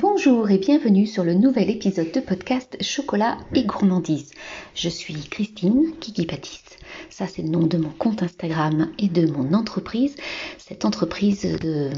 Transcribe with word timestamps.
Bonjour 0.00 0.48
et 0.48 0.58
bienvenue 0.58 1.08
sur 1.08 1.24
le 1.24 1.34
nouvel 1.34 1.70
épisode 1.70 2.12
de 2.12 2.20
podcast 2.20 2.76
Chocolat 2.80 3.36
et 3.52 3.64
gourmandise. 3.64 4.30
Je 4.76 4.88
suis 4.88 5.16
Christine 5.28 5.92
Kiki 5.98 6.24
Pâtisse. 6.24 6.62
Ça 7.10 7.26
c'est 7.26 7.42
le 7.42 7.48
nom 7.48 7.66
de 7.66 7.78
mon 7.78 7.88
compte 7.88 8.22
Instagram 8.22 8.92
et 9.00 9.08
de 9.08 9.26
mon 9.26 9.54
entreprise. 9.54 10.14
Cette 10.56 10.84
entreprise 10.84 11.42
de 11.42 11.90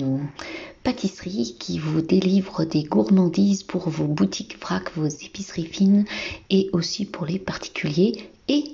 pâtisserie 0.82 1.56
qui 1.60 1.78
vous 1.78 2.00
délivre 2.00 2.64
des 2.64 2.84
gourmandises 2.84 3.64
pour 3.64 3.90
vos 3.90 4.06
boutiques 4.06 4.58
vrac, 4.58 4.90
vos 4.96 5.06
épiceries 5.06 5.66
fines 5.66 6.06
et 6.48 6.70
aussi 6.72 7.04
pour 7.04 7.26
les 7.26 7.38
particuliers 7.38 8.30
et 8.48 8.64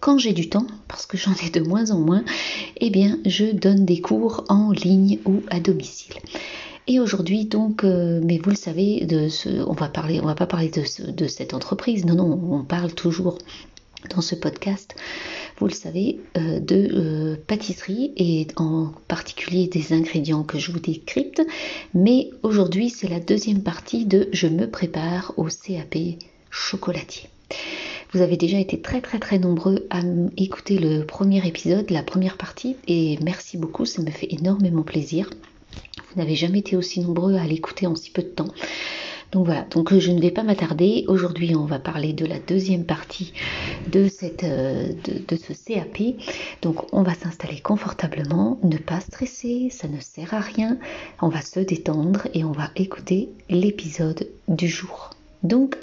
quand 0.00 0.16
j'ai 0.16 0.32
du 0.32 0.48
temps, 0.48 0.66
parce 0.88 1.04
que 1.04 1.18
j'en 1.18 1.34
ai 1.46 1.50
de 1.50 1.60
moins 1.60 1.90
en 1.90 1.98
moins, 1.98 2.24
eh 2.78 2.88
bien, 2.88 3.18
je 3.26 3.44
donne 3.44 3.84
des 3.84 4.00
cours 4.00 4.44
en 4.48 4.72
ligne 4.72 5.18
ou 5.26 5.42
à 5.50 5.60
domicile. 5.60 6.14
Et 6.92 6.98
aujourd'hui, 6.98 7.44
donc, 7.44 7.84
euh, 7.84 8.20
mais 8.24 8.38
vous 8.38 8.50
le 8.50 8.56
savez, 8.56 9.06
on 9.64 9.74
va 9.74 9.92
va 9.94 10.34
pas 10.34 10.46
parler 10.46 10.72
de, 10.72 11.26
cette 11.28 11.54
entreprise. 11.54 12.04
Non, 12.04 12.16
non, 12.16 12.40
on 12.50 12.64
parle 12.64 12.92
toujours 12.92 13.38
dans 14.12 14.20
ce 14.20 14.34
podcast, 14.34 14.96
vous 15.58 15.68
le 15.68 15.72
savez, 15.72 16.18
euh, 16.36 16.58
de 16.58 16.88
euh, 16.92 17.36
pâtisserie 17.46 18.12
et 18.16 18.48
en 18.56 18.90
particulier 19.06 19.68
des 19.68 19.92
ingrédients 19.92 20.42
que 20.42 20.58
je 20.58 20.72
vous 20.72 20.80
décrypte. 20.80 21.40
Mais 21.94 22.30
aujourd'hui, 22.42 22.90
c'est 22.90 23.08
la 23.08 23.20
deuxième 23.20 23.62
partie 23.62 24.04
de 24.04 24.28
Je 24.32 24.48
me 24.48 24.68
prépare 24.68 25.32
au 25.36 25.44
CAP 25.44 25.96
chocolatier. 26.50 27.28
Vous 28.12 28.20
avez 28.20 28.36
déjà 28.36 28.58
été 28.58 28.80
très 28.80 29.00
très 29.00 29.20
très 29.20 29.38
nombreux 29.38 29.86
à 29.90 30.00
écouter 30.36 30.76
le 30.76 31.04
premier 31.06 31.46
épisode, 31.46 31.88
la 31.90 32.02
première 32.02 32.36
partie, 32.36 32.74
et 32.88 33.16
merci 33.22 33.58
beaucoup, 33.58 33.84
ça 33.84 34.02
me 34.02 34.10
fait 34.10 34.34
énormément 34.34 34.82
plaisir. 34.82 35.30
Vous 36.12 36.20
n'avez 36.20 36.34
jamais 36.34 36.58
été 36.58 36.76
aussi 36.76 37.00
nombreux 37.00 37.36
à 37.36 37.44
l'écouter 37.44 37.86
en 37.86 37.94
si 37.94 38.10
peu 38.10 38.22
de 38.22 38.28
temps. 38.28 38.52
Donc 39.32 39.46
voilà, 39.46 39.62
donc 39.70 39.92
euh, 39.92 40.00
je 40.00 40.10
ne 40.10 40.20
vais 40.20 40.32
pas 40.32 40.42
m'attarder. 40.42 41.04
Aujourd'hui, 41.06 41.54
on 41.54 41.64
va 41.64 41.78
parler 41.78 42.12
de 42.12 42.26
la 42.26 42.40
deuxième 42.40 42.84
partie 42.84 43.32
de, 43.92 44.08
euh, 44.42 44.92
de, 45.28 45.36
ce 45.36 45.52
CAP. 45.52 46.16
Donc 46.62 46.92
on 46.92 47.02
va 47.02 47.14
s'installer 47.14 47.60
confortablement, 47.60 48.58
ne 48.64 48.76
pas 48.76 48.98
stresser, 48.98 49.68
ça 49.70 49.86
ne 49.86 50.00
sert 50.00 50.34
à 50.34 50.40
rien. 50.40 50.78
On 51.22 51.28
va 51.28 51.42
se 51.42 51.60
détendre 51.60 52.26
et 52.34 52.42
on 52.42 52.50
va 52.50 52.70
écouter 52.74 53.28
l'épisode 53.48 54.26
du 54.48 54.66
jour. 54.66 55.10
Donc 55.44 55.76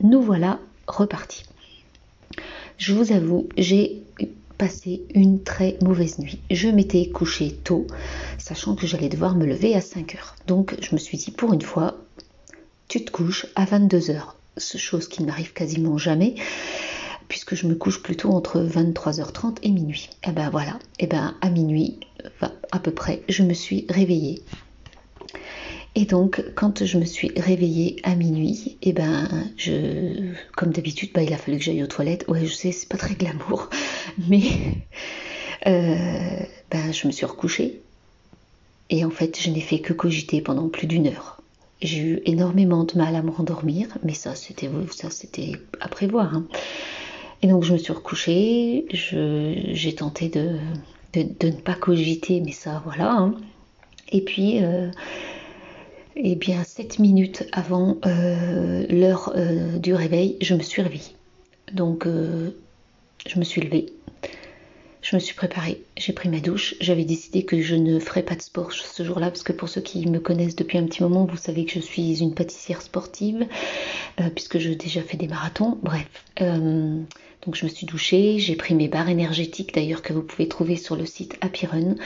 nous 0.00 0.22
voilà 0.22 0.60
repartis. 0.86 1.44
Je 2.78 2.94
vous 2.94 3.12
avoue, 3.12 3.48
j'ai 3.56 4.02
passé 4.58 5.02
une 5.14 5.42
très 5.42 5.76
mauvaise 5.82 6.18
nuit. 6.18 6.40
Je 6.50 6.68
m'étais 6.68 7.08
couchée 7.08 7.52
tôt, 7.64 7.86
sachant 8.38 8.74
que 8.74 8.86
j'allais 8.86 9.08
devoir 9.08 9.34
me 9.34 9.46
lever 9.46 9.74
à 9.74 9.80
5 9.80 10.14
heures. 10.14 10.36
Donc 10.46 10.76
je 10.80 10.94
me 10.94 10.98
suis 10.98 11.18
dit, 11.18 11.30
pour 11.30 11.52
une 11.52 11.62
fois, 11.62 11.96
tu 12.88 13.04
te 13.04 13.10
couches 13.10 13.46
à 13.54 13.64
22 13.64 14.10
heures. 14.10 14.36
Chose 14.58 15.08
qui 15.08 15.22
n'arrive 15.22 15.52
quasiment 15.52 15.96
jamais, 15.96 16.34
puisque 17.28 17.54
je 17.54 17.66
me 17.66 17.74
couche 17.74 18.02
plutôt 18.02 18.30
entre 18.30 18.60
23h30 18.60 19.56
et 19.62 19.70
minuit. 19.70 20.10
Et 20.24 20.28
eh 20.28 20.32
ben 20.32 20.50
voilà, 20.50 20.78
et 20.98 21.04
eh 21.04 21.06
ben 21.06 21.34
à 21.40 21.48
minuit, 21.48 22.00
à 22.70 22.78
peu 22.78 22.90
près, 22.90 23.22
je 23.28 23.42
me 23.42 23.54
suis 23.54 23.86
réveillée. 23.88 24.42
Et 25.94 26.06
donc, 26.06 26.42
quand 26.54 26.84
je 26.84 26.98
me 26.98 27.04
suis 27.04 27.32
réveillée 27.36 28.00
à 28.02 28.14
minuit, 28.14 28.78
et 28.80 28.90
eh 28.90 28.92
ben, 28.94 29.28
je, 29.58 30.32
comme 30.56 30.72
d'habitude, 30.72 31.10
bah, 31.12 31.22
il 31.22 31.32
a 31.34 31.36
fallu 31.36 31.58
que 31.58 31.64
j'aille 31.64 31.82
aux 31.82 31.86
toilettes. 31.88 32.24
Ouais, 32.28 32.46
je 32.46 32.52
sais, 32.52 32.72
c'est 32.72 32.88
pas 32.88 32.96
très 32.96 33.14
glamour, 33.14 33.68
mais 34.28 34.42
euh, 35.66 36.40
ben, 36.70 36.92
je 36.92 37.06
me 37.06 37.12
suis 37.12 37.26
recouchée. 37.26 37.82
Et 38.88 39.04
en 39.04 39.10
fait, 39.10 39.38
je 39.38 39.50
n'ai 39.50 39.60
fait 39.60 39.80
que 39.80 39.92
cogiter 39.92 40.40
pendant 40.40 40.68
plus 40.68 40.86
d'une 40.86 41.08
heure. 41.08 41.42
J'ai 41.82 41.98
eu 41.98 42.22
énormément 42.24 42.84
de 42.84 42.96
mal 42.96 43.14
à 43.14 43.22
me 43.22 43.30
rendormir, 43.30 43.88
mais 44.02 44.14
ça, 44.14 44.34
c'était 44.34 44.70
ça, 44.92 45.10
c'était 45.10 45.52
à 45.80 45.88
prévoir. 45.88 46.34
Hein. 46.34 46.46
Et 47.42 47.48
donc, 47.48 47.64
je 47.64 47.72
me 47.74 47.78
suis 47.78 47.92
recouchée. 47.92 48.86
J'ai 48.90 49.94
tenté 49.94 50.30
de, 50.30 50.56
de, 51.12 51.48
ne 51.48 51.60
pas 51.60 51.74
cogiter, 51.74 52.40
mais 52.40 52.52
ça, 52.52 52.80
voilà. 52.86 53.12
Hein. 53.12 53.34
Et 54.10 54.22
puis. 54.22 54.62
Euh, 54.62 54.90
et 56.16 56.34
bien, 56.34 56.62
7 56.62 56.98
minutes 56.98 57.44
avant 57.52 57.96
euh, 58.06 58.86
l'heure 58.90 59.32
euh, 59.34 59.78
du 59.78 59.94
réveil, 59.94 60.36
je 60.40 60.54
me 60.54 60.62
suis 60.62 60.82
réveillée. 60.82 61.16
Donc, 61.72 62.06
euh, 62.06 62.50
je 63.26 63.38
me 63.38 63.44
suis 63.44 63.60
levée. 63.60 63.86
Je 65.00 65.16
me 65.16 65.20
suis 65.20 65.34
préparée, 65.34 65.82
j'ai 65.96 66.12
pris 66.12 66.28
ma 66.28 66.38
douche. 66.38 66.76
J'avais 66.80 67.04
décidé 67.04 67.44
que 67.44 67.60
je 67.60 67.74
ne 67.74 67.98
ferais 67.98 68.22
pas 68.22 68.36
de 68.36 68.42
sport 68.42 68.72
ce 68.72 69.02
jour-là, 69.02 69.30
parce 69.30 69.42
que 69.42 69.52
pour 69.52 69.68
ceux 69.68 69.80
qui 69.80 70.06
me 70.06 70.20
connaissent 70.20 70.54
depuis 70.54 70.78
un 70.78 70.84
petit 70.84 71.02
moment, 71.02 71.24
vous 71.24 71.36
savez 71.36 71.64
que 71.64 71.72
je 71.72 71.80
suis 71.80 72.20
une 72.20 72.34
pâtissière 72.34 72.82
sportive, 72.82 73.44
puisque 74.36 74.58
j'ai 74.58 74.76
déjà 74.76 75.02
fait 75.02 75.16
des 75.16 75.26
marathons. 75.26 75.76
Bref. 75.82 76.06
donc 76.38 77.56
je 77.56 77.64
me 77.64 77.68
suis 77.68 77.84
douchée, 77.84 78.38
j'ai 78.38 78.54
pris 78.54 78.76
mes 78.76 78.86
barres 78.86 79.08
énergétiques 79.08 79.74
d'ailleurs 79.74 80.02
que 80.02 80.12
vous 80.12 80.22
pouvez 80.22 80.46
trouver 80.46 80.76
sur 80.76 80.94
le 80.94 81.04
site 81.04 81.36
Happy 81.40 81.66
Run, 81.66 81.96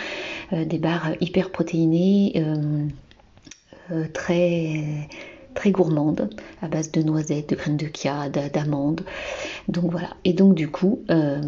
des 0.52 0.78
barres 0.78 1.12
hyper 1.20 1.50
protéinées 1.50 2.42
euh, 3.90 4.06
très 4.12 5.08
très 5.54 5.70
gourmande 5.70 6.28
à 6.60 6.68
base 6.68 6.90
de 6.92 7.02
noisettes, 7.02 7.48
de 7.48 7.56
graines 7.56 7.76
de 7.76 7.88
chia, 7.94 8.28
d'amandes. 8.28 9.02
Donc 9.68 9.90
voilà. 9.90 10.10
Et 10.24 10.32
donc 10.32 10.54
du 10.54 10.68
coup, 10.68 11.02
euh, 11.10 11.40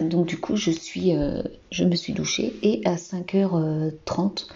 donc 0.00 0.26
du 0.26 0.38
coup, 0.38 0.56
je 0.56 0.70
suis, 0.70 1.16
euh, 1.16 1.42
je 1.70 1.84
me 1.84 1.94
suis 1.94 2.12
douchée 2.12 2.54
et 2.62 2.80
à 2.84 2.96
5h30, 2.96 4.48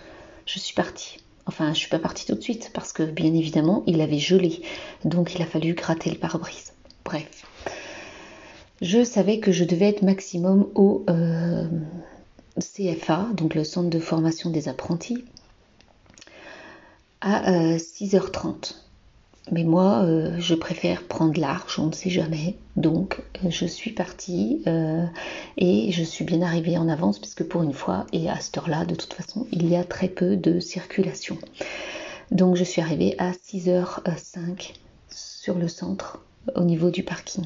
je 0.46 0.58
suis 0.58 0.74
partie. 0.74 1.18
Enfin, 1.46 1.72
je 1.72 1.78
suis 1.78 1.88
pas 1.88 1.98
partie 1.98 2.26
tout 2.26 2.34
de 2.34 2.42
suite 2.42 2.70
parce 2.74 2.92
que 2.92 3.02
bien 3.02 3.32
évidemment, 3.32 3.82
il 3.86 4.00
avait 4.00 4.18
gelé, 4.18 4.62
donc 5.04 5.34
il 5.34 5.42
a 5.42 5.46
fallu 5.46 5.74
gratter 5.74 6.10
le 6.10 6.16
pare-brise. 6.16 6.72
Bref, 7.04 7.44
je 8.82 9.04
savais 9.04 9.40
que 9.40 9.52
je 9.52 9.64
devais 9.64 9.88
être 9.88 10.02
maximum 10.02 10.68
au 10.74 11.04
CFA, 12.58 13.28
donc 13.34 13.54
le 13.54 13.64
centre 13.64 13.90
de 13.90 13.98
formation 13.98 14.50
des 14.50 14.68
apprentis, 14.68 15.24
à 17.20 17.76
6h30. 17.76 18.47
Euh, 18.47 18.75
Mais 19.53 19.64
moi, 19.64 20.03
euh, 20.04 20.36
je 20.38 20.54
préfère 20.54 21.03
prendre 21.04 21.38
large, 21.41 21.78
on 21.78 21.86
ne 21.86 21.92
sait 21.92 22.10
jamais. 22.10 22.56
Donc, 22.76 23.22
euh, 23.44 23.50
je 23.50 23.66
suis 23.66 23.92
partie 23.92 24.62
et 25.56 25.92
je 25.92 26.03
suis 26.03 26.25
bien 26.25 26.42
arrivée 26.42 26.78
en 26.78 26.88
avance, 26.88 27.19
puisque 27.19 27.44
pour 27.44 27.62
une 27.62 27.72
fois, 27.72 28.06
et 28.12 28.28
à 28.28 28.38
cette 28.41 28.58
heure-là, 28.58 28.84
de 28.84 28.94
toute 28.94 29.12
façon, 29.12 29.47
il 29.53 29.69
y 29.69 29.76
a 29.76 29.84
très 29.84 30.08
peu 30.08 30.36
de 30.36 30.60
circulation. 30.60 31.38
Donc, 32.31 32.56
je 32.56 32.64
suis 32.64 32.81
arrivée 32.81 33.16
à 33.19 33.32
6h05 33.32 34.75
sur 35.10 35.58
le 35.58 35.69
centre, 35.69 36.20
au 36.54 36.62
niveau 36.62 36.91
du 36.91 37.02
parking. 37.02 37.44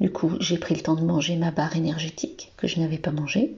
Du 0.00 0.10
coup, 0.10 0.32
j'ai 0.40 0.58
pris 0.58 0.74
le 0.74 0.80
temps 0.80 0.96
de 0.96 1.04
manger 1.04 1.36
ma 1.36 1.50
barre 1.50 1.76
énergétique 1.76 2.52
que 2.56 2.66
je 2.66 2.80
n'avais 2.80 2.98
pas 2.98 3.12
mangée. 3.12 3.54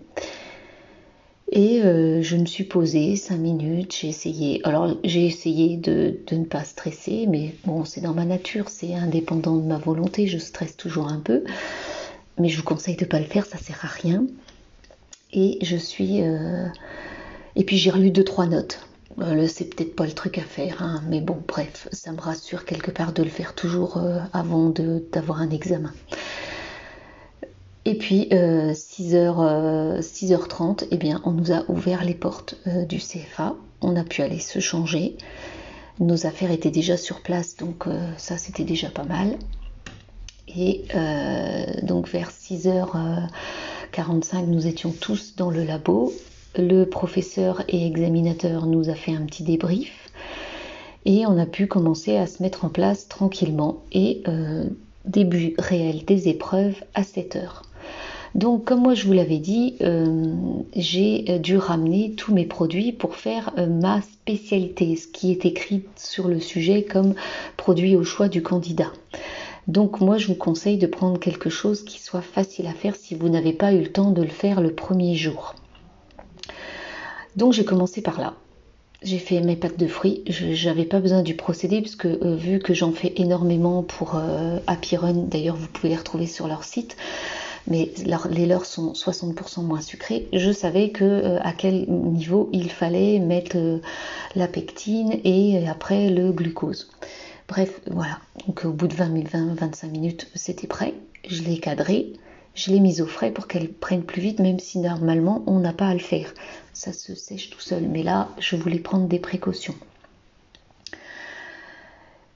Et 1.53 1.81
euh, 1.83 2.23
je 2.23 2.37
me 2.37 2.45
suis 2.45 2.65
posée 2.65 3.15
cinq 3.15 3.37
minutes, 3.37 3.97
j'ai 4.01 4.09
essayé. 4.09 4.61
Alors 4.65 4.97
j'ai 5.05 5.27
essayé 5.27 5.77
de, 5.77 6.19
ne 6.33 6.45
pas 6.45 6.65
stresser, 6.65 7.27
mais 7.29 7.55
bon, 7.65 7.85
c'est 7.85 8.01
dans 8.01 8.15
ma 8.15 8.25
nature, 8.25 8.69
c'est 8.69 8.95
indépendant 8.95 9.57
de 9.57 9.63
ma 9.63 9.79
volonté, 9.79 10.27
je 10.27 10.39
stresse 10.39 10.77
toujours 10.77 11.09
un 11.09 11.21
peu. 11.21 11.45
Mais 12.39 12.49
je 12.49 12.57
vous 12.57 12.65
conseille 12.65 12.97
de 12.97 13.05
ne 13.05 13.09
pas 13.09 13.21
le 13.21 13.27
faire, 13.27 13.47
ça 13.47 13.59
sert 13.59 13.79
à 13.85 13.89
rien. 13.89 14.27
Et 15.33 15.59
je 15.63 15.77
suis. 15.77 16.23
Euh, 16.23 16.67
et 17.55 17.65
puis 17.65 17.79
j'ai 17.79 17.91
relu 17.91 18.11
deux, 18.11 18.25
trois 18.25 18.47
notes. 18.47 18.81
Euh, 19.21 19.47
c'est 19.47 19.75
peut-être 19.75 19.95
pas 19.95 20.05
le 20.05 20.13
truc 20.13 20.39
à 20.39 20.43
faire, 20.43 20.83
hein, 20.83 21.03
mais 21.09 21.21
bon, 21.21 21.39
bref, 21.47 21.89
ça 21.93 22.13
me 22.13 22.21
rassure 22.21 22.65
quelque 22.65 22.91
part 22.91 23.13
de 23.13 23.23
le 23.23 23.31
faire 23.31 23.55
toujours 23.55 24.03
avant 24.33 24.75
d'avoir 25.13 25.41
un 25.41 25.51
examen. 25.51 25.93
Et 27.89 27.95
puis 27.95 28.29
6h, 28.31 29.15
euh, 29.15 30.01
6h30, 30.01 30.83
euh, 30.83 30.87
eh 30.91 30.97
bien, 30.97 31.23
on 31.25 31.31
nous 31.31 31.53
a 31.53 31.63
ouvert 31.69 32.05
les 32.05 32.15
portes 32.15 32.57
euh, 32.67 32.85
du 32.85 32.99
CFA. 32.99 33.55
On 33.81 33.95
a 33.95 34.03
pu 34.03 34.23
aller 34.23 34.41
se 34.41 34.59
changer. 34.59 35.17
Nos 36.01 36.27
affaires 36.27 36.51
étaient 36.51 36.73
déjà 36.73 36.97
sur 36.97 37.23
place, 37.23 37.57
donc 37.57 37.85
ça 38.19 38.37
c'était 38.37 38.65
déjà 38.65 38.91
pas 38.91 39.05
mal. 39.05 39.39
Et 40.55 40.85
donc 41.83 42.07
vers 42.09 42.31
6h45, 42.31 44.45
nous 44.47 44.67
étions 44.67 44.93
tous 44.93 45.37
dans 45.37 45.51
le 45.51 45.65
labo. 45.65 46.13
Le 46.59 46.85
professeur 46.85 47.63
et 47.69 47.87
examinateur 47.87 48.67
nous 48.67 48.91
a 48.91 48.95
fait 48.95 49.15
un 49.15 49.23
petit 49.23 49.43
débrief 49.43 50.11
et 51.07 51.25
on 51.25 51.39
a 51.39 51.47
pu 51.47 51.67
commencer 51.67 52.19
à 52.19 52.27
se 52.27 52.43
mettre 52.43 52.67
en 52.67 52.69
place 52.69 53.09
tranquillement 53.09 53.83
et 53.93 54.23
début 55.07 55.55
réel 55.59 56.05
des 56.05 56.29
épreuves 56.29 56.77
à 56.95 57.05
7 57.05 57.37
h 57.37 57.66
donc, 58.37 58.67
comme 58.67 58.83
moi 58.83 58.93
je 58.93 59.07
vous 59.07 59.15
l'avais 59.15 59.39
dit, 59.39 59.77
euh, 59.81 60.35
j'ai 60.75 61.25
euh, 61.31 61.39
dû 61.39 61.57
ramener 61.57 62.13
tous 62.13 62.35
mes 62.35 62.45
produits 62.45 62.93
pour 62.93 63.17
faire 63.17 63.51
euh, 63.57 63.67
ma 63.67 64.03
spécialité, 64.03 64.95
ce 64.97 65.09
qui 65.09 65.31
est 65.31 65.47
écrit 65.47 65.85
sur 65.97 66.29
le 66.29 66.39
sujet 66.39 66.83
comme 66.83 67.15
produit 67.57 67.97
au 67.97 68.05
choix 68.05 68.29
du 68.29 68.43
candidat. 68.43 68.93
Donc 69.69 70.03
moi 70.03 70.19
je 70.19 70.27
vous 70.27 70.35
conseille 70.35 70.77
de 70.77 70.87
prendre 70.87 71.19
quelque 71.19 71.49
chose 71.49 71.83
qui 71.83 71.99
soit 71.99 72.21
facile 72.21 72.67
à 72.67 72.75
faire 72.75 72.95
si 72.95 73.15
vous 73.15 73.31
n'avez 73.31 73.55
pas 73.55 73.73
eu 73.73 73.81
le 73.81 73.91
temps 73.91 74.11
de 74.11 74.21
le 74.21 74.29
faire 74.29 74.61
le 74.61 74.75
premier 74.75 75.15
jour. 75.15 75.55
Donc 77.37 77.55
j'ai 77.55 77.65
commencé 77.65 78.03
par 78.03 78.21
là. 78.21 78.35
j'ai 79.03 79.19
fait 79.19 79.41
mes 79.41 79.57
pâtes 79.57 79.79
de 79.79 79.87
fruits. 79.87 80.25
Je 80.29 80.69
n'avais 80.69 80.85
pas 80.85 81.01
besoin 81.01 81.23
du 81.23 81.37
procédé 81.37 81.81
puisque 81.81 82.05
vu 82.05 82.59
que 82.59 82.75
j'en 82.75 82.93
fais 82.93 83.15
énormément 83.17 83.83
pour 83.83 84.21
Happy 84.67 84.97
Run, 84.97 85.25
d'ailleurs 85.31 85.57
vous 85.57 85.69
pouvez 85.69 85.89
les 85.89 85.97
retrouver 85.97 86.27
sur 86.27 86.49
leur 86.49 86.65
site, 86.65 86.99
mais 87.69 87.93
les 88.31 88.47
leurs 88.47 88.65
sont 88.65 88.93
60% 88.93 89.63
moins 89.63 89.81
sucrés. 89.81 90.29
Je 90.33 90.53
savais 90.53 90.91
que 90.91 91.39
à 91.41 91.53
quel 91.53 91.89
niveau 91.89 92.49
il 92.53 92.71
fallait 92.71 93.19
mettre 93.19 93.57
la 94.35 94.49
pectine 94.49 95.21
et 95.25 95.67
après 95.69 96.11
le 96.11 96.33
glucose. 96.33 96.91
Bref, 97.49 97.81
voilà. 97.91 98.19
Donc 98.47 98.65
au 98.65 98.73
bout 98.73 98.89
de 98.89 98.95
20-25 98.95 99.91
minutes, 99.91 100.29
c'était 100.35 100.67
prêt. 100.67 100.95
Je 101.29 101.43
l'ai 101.43 101.59
cadré, 101.59 102.13
je 102.55 102.71
l'ai 102.71 102.81
mise 102.81 103.01
au 103.01 103.07
frais 103.07 103.31
pour 103.31 103.47
qu'elle 103.47 103.73
prenne 103.73 104.03
plus 104.03 104.21
vite, 104.23 104.41
même 104.41 104.59
si 104.59 104.79
normalement 104.79 105.45
on 105.47 105.61
n'a 105.61 105.73
pas 105.73 105.89
à 105.89 105.95
le 105.95 106.01
faire. 106.01 106.33
Ça 106.73 106.93
se 106.93 107.15
sèche 107.15 107.51
tout 107.51 107.61
seul. 107.61 107.83
Mais 107.89 108.03
là, 108.03 108.31
je 108.39 108.57
voulais 108.57 108.79
prendre 108.79 109.07
des 109.07 109.19
précautions. 109.19 109.75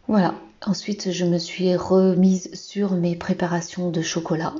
Voilà. 0.08 0.34
Ensuite, 0.66 1.10
je 1.10 1.24
me 1.24 1.38
suis 1.38 1.74
remise 1.74 2.54
sur 2.54 2.92
mes 2.92 3.16
préparations 3.16 3.90
de 3.90 4.02
chocolat. 4.02 4.52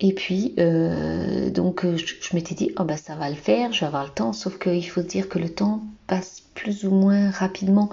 Et 0.00 0.12
puis, 0.12 0.54
euh, 0.58 1.50
donc, 1.50 1.84
euh, 1.84 1.96
je, 1.96 2.36
m'étais 2.36 2.54
dit, 2.54 2.70
oh 2.78 2.84
bah 2.84 2.96
ça 2.96 3.16
va 3.16 3.28
le 3.28 3.34
faire, 3.34 3.72
je 3.72 3.80
vais 3.80 3.86
avoir 3.86 4.04
le 4.04 4.10
temps. 4.10 4.32
Sauf 4.32 4.58
qu'il 4.58 4.88
faut 4.88 5.02
dire 5.02 5.28
que 5.28 5.38
le 5.38 5.48
temps 5.48 5.82
passe 6.06 6.42
plus 6.54 6.84
ou 6.84 6.90
moins 6.90 7.30
rapidement. 7.30 7.90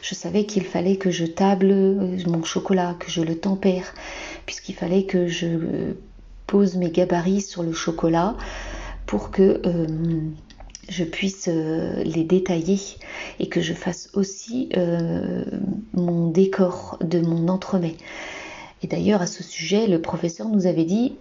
Je 0.00 0.14
savais 0.14 0.44
qu'il 0.44 0.64
fallait 0.64 0.96
que 0.96 1.10
je 1.10 1.24
table 1.24 1.70
euh, 1.70 2.16
mon 2.26 2.44
chocolat, 2.44 2.94
que 3.00 3.10
je 3.10 3.22
le 3.22 3.36
tempère, 3.36 3.92
puisqu'il 4.46 4.74
fallait 4.74 5.04
que 5.04 5.26
je 5.26 5.94
pose 6.46 6.76
mes 6.76 6.90
gabarits 6.90 7.42
sur 7.42 7.62
le 7.64 7.72
chocolat 7.72 8.36
pour 9.06 9.30
que 9.30 9.60
je 10.88 11.04
puisse 11.04 11.46
les 11.46 12.24
détailler 12.24 12.78
et 13.38 13.48
que 13.48 13.60
je 13.60 13.74
fasse 13.74 14.08
aussi 14.14 14.70
mon 15.92 16.30
décor 16.30 16.98
de 17.02 17.20
mon 17.20 17.48
entremets. 17.48 17.96
Et 18.82 18.86
d'ailleurs, 18.86 19.20
à 19.20 19.26
ce 19.26 19.42
sujet, 19.42 19.86
le 19.86 20.00
professeur 20.00 20.48
nous 20.48 20.66
avait 20.66 20.84
dit 20.84 21.16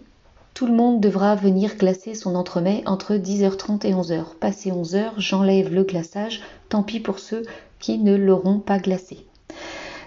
tout 0.57 0.65
le 0.65 0.73
monde 0.73 0.99
devra 0.99 1.35
venir 1.35 1.75
glacer 1.75 2.15
son 2.15 2.33
entremets 2.33 2.81
entre 2.87 3.13
10h30 3.13 3.85
et 3.85 3.93
11h. 3.93 4.23
Passé 4.39 4.71
11h, 4.71 5.11
j'enlève 5.17 5.71
le 5.71 5.83
glaçage, 5.83 6.41
tant 6.67 6.81
pis 6.81 6.99
pour 6.99 7.19
ceux 7.19 7.43
qui 7.77 7.99
ne 7.99 8.15
l'auront 8.15 8.57
pas 8.57 8.79
glacé. 8.79 9.27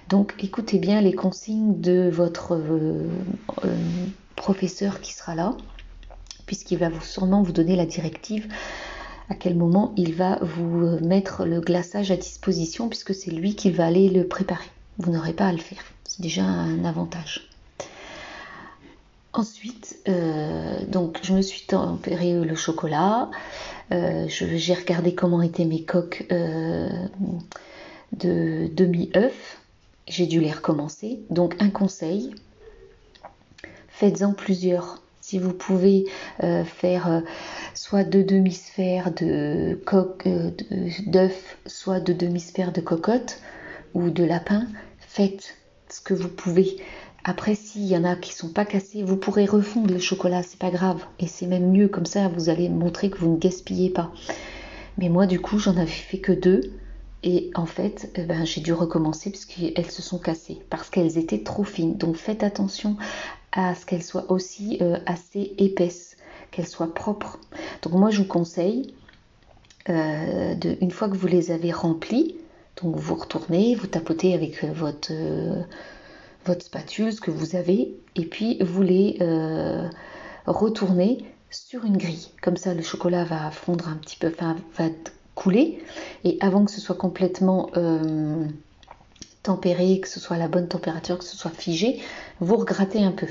Donc 0.09 0.35
écoutez 0.41 0.81
bien 0.81 1.03
les 1.03 1.13
consignes 1.13 1.81
de 1.81 2.11
votre 2.13 2.55
euh, 2.55 3.07
euh, 3.65 3.77
professeur 4.35 5.01
qui 5.01 5.13
sera 5.13 5.37
là, 5.37 5.57
puisqu'il 6.47 6.79
va 6.79 6.89
sûrement 7.01 7.45
vous 7.45 7.53
donner 7.53 7.77
la 7.77 7.87
directive 7.87 8.49
à 9.29 9.37
quel 9.37 9.55
moment 9.55 9.93
il 9.97 10.17
va 10.17 10.41
vous 10.43 10.85
euh, 10.85 10.99
mettre 11.01 11.45
le 11.45 11.61
glaçage 11.61 12.11
à 12.11 12.17
disposition, 12.17 12.89
puisque 12.89 13.15
c'est 13.15 13.31
lui 13.31 13.55
qui 13.55 13.71
va 13.71 13.87
aller 13.87 14.09
le 14.09 14.27
préparer. 14.27 14.67
Vous 14.99 15.13
n'aurez 15.13 15.33
pas 15.33 15.47
à 15.47 15.53
le 15.53 15.59
faire. 15.59 15.85
C'est 16.03 16.23
déjà 16.23 16.43
un 16.43 16.85
avantage. 16.85 17.50
Ensuite, 19.33 19.97
euh, 20.09 20.85
donc 20.87 21.21
je 21.23 21.33
me 21.33 21.41
suis 21.41 21.63
tempéré 21.63 22.33
le 22.33 22.55
chocolat. 22.57 23.31
Euh, 23.93 24.27
j'ai 24.29 24.75
regardé 24.75 25.15
comment 25.15 25.41
étaient 25.41 25.65
mes 25.65 25.85
coques 25.85 26.27
euh, 26.33 26.89
de 28.13 28.69
demi-œuf. 28.73 29.59
J'ai 30.09 30.27
dû 30.27 30.41
les 30.41 30.51
recommencer. 30.51 31.21
Donc 31.31 31.55
un 31.61 31.71
conseil, 31.71 32.35
faites-en 33.89 34.33
plusieurs. 34.33 35.01
Si 35.21 35.39
vous 35.39 35.53
pouvez 35.53 36.07
faire 36.65 37.23
soit 37.75 38.03
deux 38.03 38.25
demi-sphères 38.25 39.13
de 39.13 39.79
coque 39.87 40.27
d'œuf, 41.07 41.57
soit 41.67 42.01
de 42.01 42.13
demi-sphères 42.13 42.73
de 42.73 42.81
cocotte 42.81 43.39
ou 43.95 44.11
de 44.11 44.25
lapin, 44.25 44.67
faites 44.99 45.55
ce 45.89 46.01
que 46.01 46.15
vous 46.15 46.29
pouvez. 46.29 46.79
Après, 47.25 47.55
s'il 47.55 47.87
y 47.87 47.97
en 47.97 48.05
a 48.05 48.17
qui 48.17 48.33
sont 48.33 48.49
pas 48.49 48.65
cassés, 48.65 49.03
vous 49.03 49.17
pourrez 49.17 49.45
refondre 49.45 49.93
le 49.93 50.01
chocolat, 50.01 50.43
c'est 50.43 50.59
pas 50.59 50.71
grave. 50.71 51.05
Et 51.19 51.27
c'est 51.27 51.47
même 51.47 51.71
mieux, 51.71 51.89
comme 51.89 52.07
ça 52.07 52.29
vous 52.29 52.49
allez 52.49 52.69
montrer 52.69 53.11
que 53.11 53.19
vous 53.19 53.33
ne 53.33 53.39
gaspillez 53.39 53.91
pas. 53.91 54.11
Mais 54.99 55.09
moi, 55.09 55.27
du 55.27 55.41
coup, 55.41 55.59
j'en 55.59 55.77
avais 55.77 55.87
fait 55.87 56.19
que 56.19 56.33
deux. 56.33 56.73
Et 57.23 57.51
en 57.55 57.67
fait, 57.67 58.11
eh 58.15 58.23
ben, 58.23 58.47
j'ai 58.47 58.63
dû 58.63 58.73
recommencer 58.73 59.31
parce 59.31 59.45
qu'elles 59.45 59.91
se 59.91 60.01
sont 60.01 60.19
cassées, 60.19 60.59
parce 60.71 60.89
qu'elles 60.89 61.19
étaient 61.19 61.43
trop 61.43 61.65
fines. 61.65 61.97
Donc 61.97 62.17
faites 62.17 62.43
attention 62.43 62.97
à 63.53 63.75
ce 63.75 63.85
qu'elles 63.85 64.03
soient 64.03 64.31
aussi 64.31 64.79
euh, 64.81 64.97
assez 65.05 65.55
épaisses, 65.59 66.17
qu'elles 66.51 66.67
soient 66.67 66.95
propres. 66.95 67.39
Donc 67.83 67.93
moi, 67.93 68.11
je 68.11 68.23
vous 68.23 68.29
conseille, 68.29 68.95
euh, 69.91 70.55
de, 70.55 70.79
une 70.81 70.91
fois 70.91 71.09
que 71.09 71.17
vous 71.17 71.27
les 71.27 71.51
avez 71.51 71.73
remplies, 71.73 72.37
donc 72.83 72.97
vous 72.97 73.15
retournez, 73.15 73.75
vous 73.75 73.87
tapotez 73.87 74.33
avec 74.33 74.65
euh, 74.65 75.63
votre 76.47 76.65
spatule, 76.65 77.13
ce 77.13 77.21
que 77.21 77.31
vous 77.31 77.57
avez, 77.57 77.95
et 78.17 78.25
puis 78.25 78.59
vous 78.63 78.83
les 78.83 79.19
euh, 79.21 79.89
retournez 80.47 81.25
sur 81.51 81.85
une 81.85 81.97
grille. 81.97 82.29
Comme 82.43 82.57
ça, 82.57 82.75
le 82.75 82.83
chocolat 82.83 83.25
va 83.25 83.51
fondre 83.51 83.89
un 83.89 83.97
petit 83.97 84.17
peu, 84.17 84.29
enfin, 84.29 84.57
va 84.77 84.87
couler. 85.35 85.83
Et 86.25 86.39
avant 86.41 86.65
que 86.65 86.71
ce 86.71 86.81
soit 86.81 86.97
complètement 86.97 87.71
euh, 87.77 88.47
tempéré, 89.43 90.01
que 90.01 90.09
ce 90.09 90.21
soit 90.21 90.37
à 90.37 90.39
la 90.39 90.49
bonne 90.49 90.69
température, 90.69 91.19
que 91.19 91.25
ce 91.25 91.37
soit 91.37 91.51
figé, 91.51 92.01
vous 92.41 92.57
regrattez 92.57 93.03
un 93.03 93.13
peu. 93.13 93.27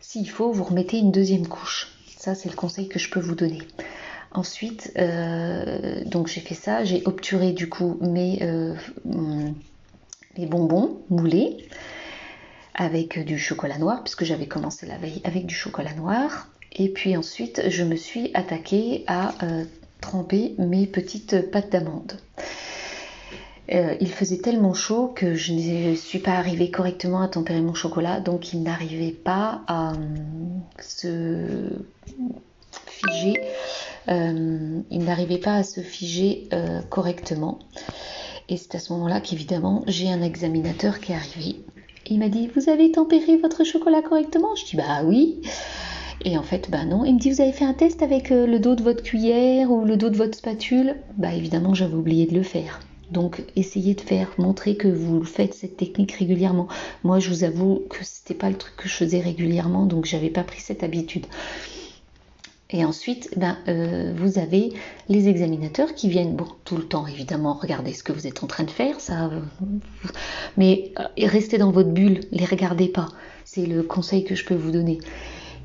S'il 0.00 0.28
faut, 0.28 0.52
vous 0.52 0.64
remettez 0.64 0.98
une 0.98 1.12
deuxième 1.12 1.46
couche. 1.46 1.92
Ça, 2.18 2.34
c'est 2.34 2.48
le 2.48 2.56
conseil 2.56 2.88
que 2.88 2.98
je 2.98 3.10
peux 3.10 3.20
vous 3.20 3.34
donner. 3.34 3.62
Ensuite, 4.32 4.92
euh, 4.98 6.02
donc 6.06 6.26
j'ai 6.26 6.40
fait 6.40 6.54
ça, 6.54 6.82
j'ai 6.82 7.02
obturé 7.04 7.52
du 7.52 7.68
coup 7.68 7.98
mes 8.00 8.40
bonbons 10.38 10.98
moulés 11.08 11.68
avec 12.74 13.24
du 13.24 13.38
chocolat 13.38 13.78
noir, 13.78 14.02
puisque 14.02 14.24
j'avais 14.24 14.46
commencé 14.46 14.86
la 14.86 14.96
veille 14.98 15.20
avec 15.24 15.46
du 15.46 15.54
chocolat 15.54 15.94
noir. 15.94 16.48
Et 16.72 16.88
puis 16.88 17.16
ensuite, 17.16 17.62
je 17.68 17.84
me 17.84 17.96
suis 17.96 18.30
attaquée 18.34 19.04
à 19.06 19.34
euh, 19.44 19.64
tremper 20.00 20.54
mes 20.58 20.86
petites 20.86 21.50
pâtes 21.50 21.70
d'amande. 21.70 22.18
Euh, 23.72 23.94
il 24.00 24.10
faisait 24.10 24.38
tellement 24.38 24.74
chaud 24.74 25.12
que 25.14 25.34
je 25.34 25.52
ne 25.52 25.94
suis 25.94 26.18
pas 26.18 26.32
arrivée 26.32 26.70
correctement 26.70 27.22
à 27.22 27.28
tempérer 27.28 27.60
mon 27.60 27.74
chocolat, 27.74 28.20
donc 28.20 28.52
il 28.52 28.62
n'arrivait 28.62 29.12
pas 29.12 29.62
à 29.68 29.92
euh, 29.92 29.96
se 30.80 31.70
figer. 32.86 33.40
il 34.08 35.04
n'arrivait 35.04 35.38
pas 35.38 35.54
à 35.54 35.62
se 35.62 35.80
figer 35.80 36.48
correctement. 36.90 37.60
Et 38.48 38.58
c'est 38.58 38.74
à 38.74 38.78
ce 38.78 38.92
moment-là 38.92 39.20
qu'évidemment 39.20 39.84
j'ai 39.86 40.10
un 40.10 40.20
examinateur 40.20 41.00
qui 41.00 41.12
est 41.12 41.14
arrivé 41.14 41.64
il 42.08 42.18
m'a 42.18 42.28
dit 42.28 42.48
Vous 42.54 42.68
avez 42.68 42.90
tempéré 42.90 43.36
votre 43.36 43.64
chocolat 43.64 44.02
correctement? 44.02 44.54
Je 44.56 44.64
dis 44.64 44.76
Bah 44.76 45.02
oui. 45.04 45.40
Et 46.24 46.38
en 46.38 46.42
fait, 46.42 46.70
bah 46.70 46.84
non. 46.84 47.04
Il 47.04 47.14
me 47.14 47.18
dit 47.18 47.30
Vous 47.30 47.40
avez 47.40 47.52
fait 47.52 47.64
un 47.64 47.74
test 47.74 48.02
avec 48.02 48.30
euh, 48.30 48.46
le 48.46 48.58
dos 48.58 48.74
de 48.74 48.82
votre 48.82 49.02
cuillère 49.02 49.70
ou 49.70 49.84
le 49.84 49.96
dos 49.96 50.10
de 50.10 50.16
votre 50.16 50.36
spatule? 50.36 50.96
Bah 51.16 51.34
évidemment, 51.34 51.74
j'avais 51.74 51.94
oublié 51.94 52.26
de 52.26 52.34
le 52.34 52.42
faire. 52.42 52.80
Donc 53.10 53.42
essayez 53.54 53.94
de 53.94 54.00
faire, 54.00 54.30
montrer 54.38 54.76
que 54.76 54.88
vous 54.88 55.22
faites 55.24 55.54
cette 55.54 55.76
technique 55.76 56.12
régulièrement. 56.12 56.68
Moi, 57.02 57.20
je 57.20 57.28
vous 57.28 57.44
avoue 57.44 57.82
que 57.90 58.02
c'était 58.02 58.34
pas 58.34 58.50
le 58.50 58.56
truc 58.56 58.74
que 58.76 58.88
je 58.88 58.94
faisais 58.94 59.20
régulièrement, 59.20 59.86
donc 59.86 60.04
j'avais 60.04 60.30
pas 60.30 60.42
pris 60.42 60.60
cette 60.60 60.82
habitude. 60.82 61.26
Et 62.70 62.84
ensuite, 62.84 63.30
ben, 63.36 63.58
euh, 63.68 64.12
vous 64.16 64.38
avez 64.38 64.72
les 65.08 65.28
examinateurs 65.28 65.94
qui 65.94 66.08
viennent, 66.08 66.34
bon, 66.34 66.46
tout 66.64 66.76
le 66.76 66.84
temps 66.84 67.06
évidemment, 67.06 67.52
regarder 67.52 67.92
ce 67.92 68.02
que 68.02 68.12
vous 68.12 68.26
êtes 68.26 68.42
en 68.42 68.46
train 68.46 68.64
de 68.64 68.70
faire, 68.70 69.00
ça, 69.00 69.26
euh, 69.26 69.40
mais 70.56 70.92
euh, 70.98 71.04
restez 71.26 71.58
dans 71.58 71.70
votre 71.70 71.90
bulle, 71.90 72.20
les 72.32 72.46
regardez 72.46 72.88
pas. 72.88 73.08
C'est 73.44 73.66
le 73.66 73.82
conseil 73.82 74.24
que 74.24 74.34
je 74.34 74.46
peux 74.46 74.54
vous 74.54 74.70
donner. 74.70 74.98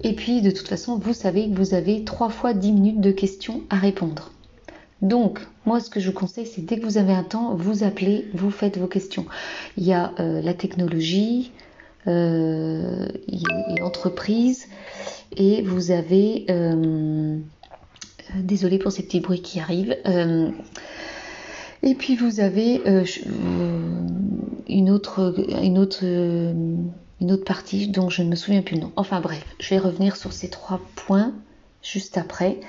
Et 0.03 0.13
puis, 0.13 0.41
de 0.41 0.51
toute 0.51 0.67
façon, 0.67 0.99
vous 0.99 1.13
savez 1.13 1.49
que 1.49 1.55
vous 1.55 1.73
avez 1.73 2.03
trois 2.03 2.29
fois 2.29 2.53
10 2.53 2.73
minutes 2.73 3.01
de 3.01 3.11
questions 3.11 3.61
à 3.69 3.77
répondre. 3.77 4.31
Donc, 5.01 5.39
moi, 5.65 5.79
ce 5.79 5.89
que 5.89 6.01
je 6.01 6.09
vous 6.09 6.17
conseille, 6.17 6.45
c'est 6.45 6.65
dès 6.65 6.79
que 6.79 6.85
vous 6.85 6.97
avez 6.97 7.13
un 7.13 7.23
temps, 7.23 7.55
vous 7.55 7.85
appelez, 7.85 8.25
vous 8.33 8.51
faites 8.51 8.77
vos 8.77 8.87
questions. 8.87 9.25
Il 9.77 9.85
y 9.85 9.93
a 9.93 10.13
la 10.17 10.53
technologie, 10.53 11.53
l'entreprise, 12.05 14.67
et 15.35 15.61
vous 15.61 15.91
avez, 15.91 16.45
euh, 16.49 17.37
désolé 18.35 18.79
pour 18.79 18.91
ces 18.91 19.03
petits 19.03 19.19
bruits 19.19 19.41
qui 19.41 19.59
arrivent, 19.59 19.95
euh, 20.05 20.51
et 21.83 21.95
puis 21.95 22.15
vous 22.15 22.39
avez 22.39 22.81
euh, 22.87 23.05
une 24.67 24.89
autre, 24.89 25.35
une 25.61 25.77
autre, 25.77 26.03
une 26.03 27.31
autre 27.31 27.45
partie 27.45 27.87
dont 27.87 28.09
je 28.09 28.21
ne 28.21 28.29
me 28.29 28.35
souviens 28.35 28.61
plus 28.61 28.75
le 28.75 28.81
nom. 28.81 28.91
Enfin 28.95 29.21
bref, 29.21 29.45
je 29.59 29.69
vais 29.69 29.79
revenir 29.79 30.15
sur 30.15 30.33
ces 30.33 30.49
trois 30.49 30.81
points 30.95 31.33
juste 31.81 32.17
après, 32.17 32.59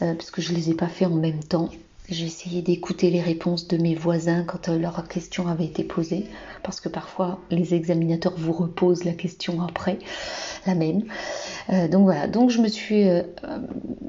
parce 0.00 0.30
que 0.30 0.42
je 0.42 0.52
ne 0.52 0.56
les 0.56 0.70
ai 0.70 0.74
pas 0.74 0.88
fait 0.88 1.06
en 1.06 1.14
même 1.14 1.42
temps. 1.42 1.70
J'ai 2.10 2.24
essayé 2.24 2.62
d'écouter 2.62 3.10
les 3.10 3.20
réponses 3.20 3.68
de 3.68 3.76
mes 3.76 3.94
voisins 3.94 4.42
quand 4.42 4.68
leurs 4.68 5.06
questions 5.08 5.46
avaient 5.46 5.66
été 5.66 5.84
posées, 5.84 6.24
parce 6.62 6.80
que 6.80 6.88
parfois 6.88 7.38
les 7.50 7.74
examinateurs 7.74 8.32
vous 8.34 8.52
reposent 8.52 9.04
la 9.04 9.12
question 9.12 9.60
après, 9.60 9.98
la 10.66 10.74
même. 10.74 11.04
Euh, 11.68 11.86
donc 11.86 12.04
voilà, 12.04 12.26
donc 12.26 12.48
je 12.48 12.62
me 12.62 12.68
suis, 12.68 13.06
euh, 13.06 13.22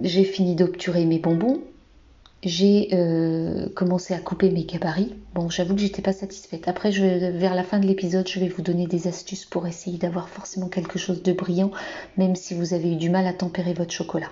j'ai 0.02 0.24
fini 0.24 0.56
d'obturer 0.56 1.04
mes 1.04 1.20
bonbons. 1.20 1.60
j'ai 2.42 2.88
euh, 2.94 3.68
commencé 3.76 4.14
à 4.14 4.20
couper 4.20 4.50
mes 4.50 4.64
gabarits. 4.64 5.14
Bon, 5.36 5.50
j'avoue 5.50 5.76
que 5.76 5.82
j'étais 5.82 6.02
pas 6.02 6.14
satisfaite. 6.14 6.70
Après, 6.70 6.92
vers 6.92 7.54
la 7.54 7.64
fin 7.66 7.80
de 7.80 7.86
l'épisode, 7.86 8.30
je 8.30 8.40
vais 8.40 8.48
vous 8.48 8.62
donner 8.62 8.88
des 8.88 9.10
astuces 9.10 9.44
pour 9.44 9.68
essayer 9.68 9.98
d'avoir 9.98 10.30
forcément 10.30 10.70
quelque 10.70 10.98
chose 10.98 11.22
de 11.22 11.34
brillant, 11.34 11.72
même 12.16 12.38
si 12.38 12.54
vous 12.54 12.74
avez 12.74 12.94
eu 12.94 12.96
du 12.96 13.10
mal 13.10 13.28
à 13.28 13.34
tempérer 13.34 13.74
votre 13.74 13.92
chocolat. 13.92 14.30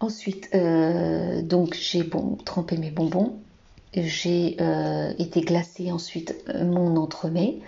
Ensuite, 0.00 0.50
euh, 0.54 1.42
donc 1.42 1.74
j'ai 1.74 2.08
trempé 2.44 2.76
mes 2.76 2.90
bonbons. 2.90 3.36
J'ai 3.94 4.56
euh, 4.60 5.12
été 5.18 5.40
glacé 5.40 5.90
ensuite 5.90 6.34
mon 6.54 6.96
entremets. 6.96 7.58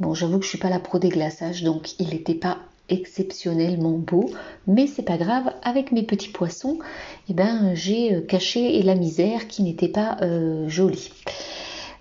Bon, 0.00 0.14
j'avoue 0.14 0.38
que 0.38 0.44
je 0.44 0.48
suis 0.48 0.58
pas 0.58 0.70
la 0.70 0.80
pro 0.80 0.98
des 0.98 1.10
glaçages, 1.10 1.62
donc 1.62 1.98
il 2.00 2.08
n'était 2.08 2.34
pas 2.34 2.58
exceptionnellement 2.90 3.96
beau, 3.98 4.30
mais 4.66 4.86
c'est 4.86 5.02
pas 5.02 5.16
grave, 5.16 5.52
avec 5.62 5.92
mes 5.92 6.02
petits 6.02 6.28
poissons, 6.28 6.78
eh 7.28 7.34
ben, 7.34 7.74
j'ai 7.74 8.14
euh, 8.14 8.20
caché 8.20 8.82
la 8.82 8.94
misère 8.94 9.48
qui 9.48 9.62
n'était 9.62 9.88
pas 9.88 10.18
euh, 10.22 10.68
jolie. 10.68 11.10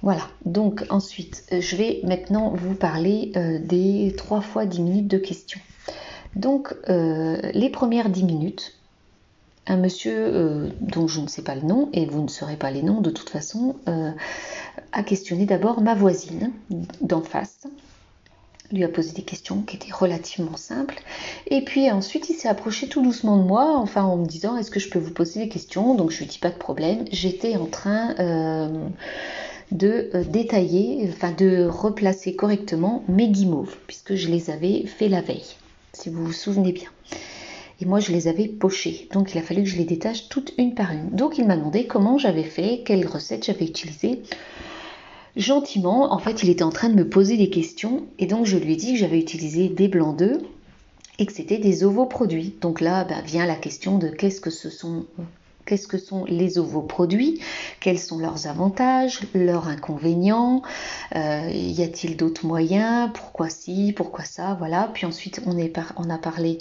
Voilà, 0.02 0.24
donc 0.46 0.86
ensuite, 0.90 1.44
euh, 1.52 1.62
je 1.62 1.76
vais 1.76 2.02
maintenant 2.04 2.54
vous 2.56 2.74
parler 2.74 3.32
des 3.62 4.14
3 4.18 4.42
fois 4.42 4.66
10 4.66 4.82
minutes 4.82 5.08
de 5.08 5.18
questions. 5.18 5.62
Donc, 6.36 6.76
les 6.88 7.70
premières 7.72 8.10
10 8.10 8.24
minutes, 8.24 8.79
un 9.70 9.78
monsieur 9.78 10.72
dont 10.82 11.08
je 11.08 11.22
ne 11.22 11.28
sais 11.28 11.42
pas 11.42 11.56
le 11.56 11.62
nom, 11.62 11.90
et 11.94 12.06
vous 12.06 12.22
ne 12.22 12.28
saurez 12.28 12.58
pas 12.58 12.72
les 12.72 12.82
noms 12.82 13.02
de 13.02 13.10
toute 13.10 13.30
façon, 13.30 13.76
a 14.92 15.04
questionné 15.04 15.46
d'abord 15.46 15.82
ma 15.82 15.96
voisine 15.96 16.52
d'en 17.02 17.22
face, 17.22 17.68
lui 18.72 18.84
a 18.84 18.88
posé 18.88 19.14
des 19.14 19.24
questions 19.24 19.62
qui 19.62 19.76
étaient 19.76 19.92
relativement 19.92 20.58
simples. 20.58 21.02
Et 21.48 21.64
puis 21.64 21.90
ensuite, 21.90 22.30
il 22.30 22.34
s'est 22.34 22.48
approché 22.48 22.88
tout 22.88 23.02
doucement 23.02 23.38
de 23.38 23.44
moi, 23.44 23.78
enfin 23.78 24.04
en 24.04 24.18
me 24.18 24.26
disant 24.26 24.58
est-ce 24.58 24.72
que 24.72 24.80
je 24.80 24.90
peux 24.90 25.00
vous 25.00 25.14
poser 25.14 25.42
des 25.42 25.50
questions? 25.50 25.96
Donc 25.96 26.12
je 26.12 26.20
lui 26.20 26.26
dis 26.26 26.40
pas 26.40 26.50
de 26.50 26.58
problème. 26.58 27.06
J'étais 27.12 27.56
en 27.56 27.66
train 27.66 28.16
euh, 28.20 28.88
de 29.72 30.10
euh, 30.14 30.24
détailler, 30.24 31.10
enfin 31.10 31.32
de 31.32 31.66
replacer 31.66 32.36
correctement 32.36 33.04
mes 33.08 33.30
guimauves, 33.30 33.76
puisque 33.88 34.16
je 34.16 34.28
les 34.28 34.50
avais 34.50 34.86
fait 34.86 35.10
la 35.10 35.22
veille, 35.22 35.56
si 35.94 36.10
vous 36.10 36.26
vous 36.26 36.34
souvenez 36.34 36.72
bien. 36.72 36.90
Et 37.82 37.86
moi, 37.86 38.00
je 38.00 38.12
les 38.12 38.28
avais 38.28 38.48
pochées. 38.48 39.08
Donc, 39.14 39.34
il 39.34 39.38
a 39.38 39.42
fallu 39.42 39.64
que 39.64 39.70
je 39.70 39.78
les 39.78 39.86
détache 39.86 40.30
toutes 40.30 40.54
une 40.58 40.76
par 40.76 40.92
une. 40.92 41.12
Donc, 41.12 41.38
il 41.38 41.46
m'a 41.46 41.56
demandé 41.56 41.88
comment 41.88 42.18
j'avais 42.18 42.44
fait, 42.44 42.82
quelle 42.86 43.08
recette 43.08 43.46
j'avais 43.46 43.66
utilisée 43.66 44.22
gentiment, 45.36 46.14
en 46.14 46.20
fait, 46.20 46.44
il 46.44 46.50
était 46.50 46.64
en 46.64 46.70
train 46.70 46.90
de 46.90 46.96
me 46.96 47.08
poser 47.08 47.38
des 47.38 47.50
questions 47.50 48.06
et 48.20 48.26
donc 48.26 48.46
je 48.46 48.58
lui 48.58 48.74
ai 48.74 48.76
dit 48.76 48.94
que 48.94 49.00
j'avais 49.00 49.20
utilisé 49.20 49.70
des 49.70 49.88
blancs 49.88 50.18
d'œufs 50.18 50.42
et 51.18 51.26
que 51.26 51.34
c'était 51.34 51.58
des 51.58 51.84
ovoproduits. 51.84 52.56
Donc 52.62 52.82
là, 52.82 53.04
bah, 53.04 53.22
vient 53.26 53.46
la 53.46 53.56
question 53.56 53.98
de 53.98 54.10
qu'est-ce 54.10 54.42
que 54.42 54.50
ce 54.50 54.70
sont 54.70 55.06
qu'est-ce 55.70 55.88
que 55.88 56.00
sont 56.00 56.26
les 56.26 56.58
ovoproduits, 56.58 57.40
quels 57.80 58.00
sont 58.00 58.18
leurs 58.18 58.48
avantages, 58.48 59.20
leurs 59.36 59.68
inconvénients, 59.68 60.64
euh, 61.16 61.52
y 61.54 61.84
a-t-il 61.84 62.18
d'autres 62.18 62.48
moyens, 62.48 63.12
pourquoi 63.14 63.50
si, 63.50 63.94
pourquoi 63.94 64.24
ça, 64.24 64.56
voilà. 64.58 64.90
Puis 64.92 65.06
ensuite 65.06 65.42
on, 65.46 65.58
est 65.58 65.80
on 65.96 66.10
a 66.10 66.18
parlé 66.18 66.58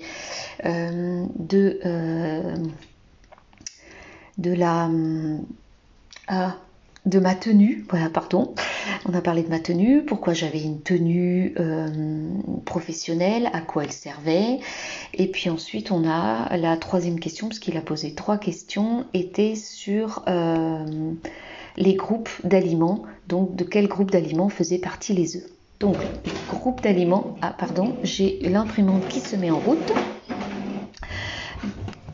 euh, 0.66 1.24
de, 1.38 1.80
euh, 1.86 2.54
de 4.36 4.52
la... 4.52 4.90
Ah, 6.28 6.56
de 7.08 7.18
ma 7.18 7.34
tenue, 7.34 7.86
voilà, 7.88 8.10
pardon. 8.10 8.54
On 9.06 9.14
a 9.14 9.20
parlé 9.20 9.42
de 9.42 9.48
ma 9.48 9.58
tenue, 9.58 10.04
pourquoi 10.04 10.34
j'avais 10.34 10.62
une 10.62 10.80
tenue 10.80 11.54
euh, 11.58 12.28
professionnelle, 12.66 13.48
à 13.52 13.60
quoi 13.60 13.84
elle 13.84 13.92
servait. 13.92 14.60
Et 15.14 15.28
puis 15.28 15.48
ensuite, 15.48 15.90
on 15.90 16.06
a 16.06 16.54
la 16.56 16.76
troisième 16.76 17.18
question, 17.18 17.48
parce 17.48 17.58
qu'il 17.58 17.76
a 17.76 17.80
posé 17.80 18.14
trois 18.14 18.36
questions, 18.36 19.06
était 19.14 19.54
sur 19.54 20.22
euh, 20.28 20.84
les 21.76 21.94
groupes 21.94 22.30
d'aliments. 22.44 23.04
Donc, 23.26 23.56
de 23.56 23.64
quel 23.64 23.88
groupe 23.88 24.10
d'aliments 24.10 24.50
faisaient 24.50 24.78
partie 24.78 25.14
les 25.14 25.36
œufs. 25.36 25.48
Donc, 25.80 25.96
groupe 26.50 26.82
d'aliments, 26.82 27.36
ah 27.40 27.54
pardon, 27.56 27.94
j'ai 28.02 28.38
l'imprimante 28.42 29.06
qui 29.08 29.20
se 29.20 29.36
met 29.36 29.50
en 29.50 29.58
route. 29.58 29.92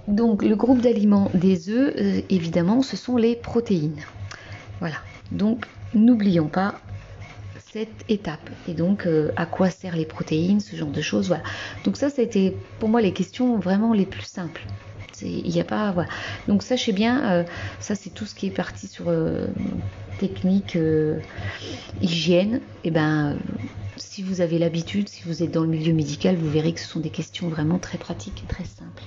Donc, 0.06 0.44
le 0.44 0.54
groupe 0.54 0.80
d'aliments 0.80 1.30
des 1.34 1.70
œufs, 1.70 1.94
euh, 1.96 2.20
évidemment, 2.30 2.82
ce 2.82 2.96
sont 2.96 3.16
les 3.16 3.34
protéines. 3.34 4.04
Voilà. 4.80 4.96
Donc, 5.30 5.66
n'oublions 5.94 6.48
pas 6.48 6.80
cette 7.74 8.04
étape. 8.08 8.50
Et 8.68 8.74
donc, 8.74 9.06
euh, 9.06 9.32
à 9.36 9.46
quoi 9.46 9.70
servent 9.70 9.96
les 9.96 10.06
protéines, 10.06 10.60
ce 10.60 10.76
genre 10.76 10.90
de 10.90 11.00
choses. 11.00 11.28
Voilà. 11.28 11.42
Donc 11.84 11.96
ça, 11.96 12.10
c'était 12.10 12.56
pour 12.78 12.88
moi 12.88 13.00
les 13.00 13.12
questions 13.12 13.58
vraiment 13.58 13.92
les 13.92 14.06
plus 14.06 14.22
simples. 14.22 14.66
Il 15.22 15.48
n'y 15.48 15.60
a 15.60 15.64
pas, 15.64 15.92
voilà. 15.92 16.08
Donc 16.48 16.62
sachez 16.62 16.92
bien, 16.92 17.30
euh, 17.30 17.44
ça 17.78 17.94
c'est 17.94 18.10
tout 18.10 18.26
ce 18.26 18.34
qui 18.34 18.46
est 18.46 18.50
parti 18.50 18.88
sur 18.88 19.08
euh, 19.08 19.46
technique, 20.18 20.76
hygiène. 22.00 22.56
Et 22.82 22.88
eh 22.88 22.90
ben, 22.90 23.38
si 23.96 24.22
vous 24.22 24.40
avez 24.40 24.58
l'habitude, 24.58 25.08
si 25.08 25.22
vous 25.24 25.42
êtes 25.42 25.52
dans 25.52 25.62
le 25.62 25.68
milieu 25.68 25.92
médical, 25.92 26.36
vous 26.36 26.50
verrez 26.50 26.74
que 26.74 26.80
ce 26.80 26.88
sont 26.88 27.00
des 27.00 27.10
questions 27.10 27.48
vraiment 27.48 27.78
très 27.78 27.98
pratiques 27.98 28.42
et 28.42 28.46
très 28.46 28.64
simples. 28.64 29.04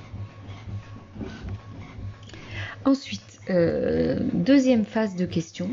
Ensuite, 2.87 3.41
euh, 3.49 4.17
deuxième 4.31 4.85
phase 4.85 5.17
de 5.17 5.25
questions. 5.25 5.71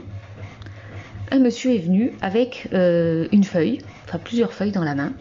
Un 1.31 1.39
monsieur 1.39 1.73
est 1.73 1.79
venu 1.79 2.13
avec 2.21 2.67
euh, 2.73 3.29
une 3.31 3.45
feuille, 3.45 3.79
enfin 4.05 4.19
plusieurs 4.19 4.53
feuilles 4.53 4.73
dans 4.73 4.83
la 4.83 4.97
main, 4.97 5.13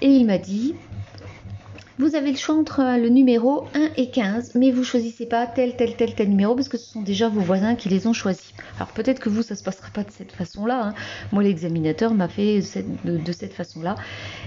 et 0.00 0.06
il 0.06 0.24
m'a 0.24 0.38
dit 0.38 0.74
vous 1.98 2.16
avez 2.16 2.30
le 2.30 2.38
choix 2.38 2.54
entre 2.54 2.80
le 2.98 3.10
numéro 3.10 3.66
1 3.74 3.90
et 3.98 4.08
15, 4.08 4.54
mais 4.54 4.70
vous 4.70 4.82
choisissez 4.82 5.26
pas 5.26 5.46
tel, 5.46 5.76
tel, 5.76 5.94
tel, 5.94 6.14
tel 6.14 6.30
numéro 6.30 6.54
parce 6.54 6.70
que 6.70 6.78
ce 6.78 6.90
sont 6.90 7.02
déjà 7.02 7.28
vos 7.28 7.42
voisins 7.42 7.74
qui 7.74 7.90
les 7.90 8.06
ont 8.06 8.14
choisis. 8.14 8.54
Alors 8.76 8.88
peut-être 8.92 9.20
que 9.20 9.28
vous, 9.28 9.42
ça 9.42 9.56
se 9.56 9.62
passera 9.62 9.90
pas 9.90 10.04
de 10.04 10.10
cette 10.10 10.32
façon-là. 10.32 10.86
Hein. 10.86 10.94
Moi, 11.32 11.42
l'examinateur 11.42 12.14
m'a 12.14 12.28
fait 12.28 12.60
de 13.04 13.32
cette 13.32 13.52
façon-là. 13.52 13.96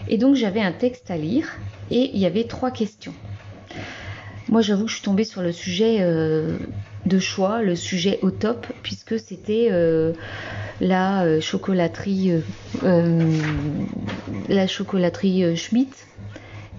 Et 0.08 0.17
donc 0.17 0.34
j'avais 0.34 0.62
un 0.62 0.72
texte 0.72 1.12
à 1.12 1.17
lire 1.17 1.48
et 1.91 2.10
il 2.15 2.20
y 2.20 2.25
avait 2.25 2.46
trois 2.46 2.72
questions. 2.72 3.13
Moi, 4.49 4.61
j'avoue 4.61 4.85
que 4.85 4.91
je 4.91 4.95
suis 4.95 5.03
tombée 5.03 5.23
sur 5.23 5.41
le 5.41 5.51
sujet 5.51 5.97
euh, 6.01 6.57
de 7.05 7.19
choix, 7.19 7.63
le 7.63 7.75
sujet 7.75 8.19
au 8.21 8.29
top, 8.29 8.67
puisque 8.83 9.19
c'était 9.19 9.69
euh, 9.71 10.13
la 10.79 11.23
euh, 11.23 11.41
chocolaterie, 11.41 12.31
la 12.83 14.67
chocolaterie 14.67 15.57
Schmidt 15.57 15.91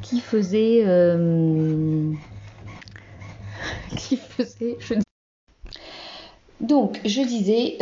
qui 0.01 0.21
faisait, 0.21 0.85
qui 3.97 4.17
faisait, 4.17 4.79
donc, 6.61 7.01
je 7.05 7.23
disais, 7.23 7.77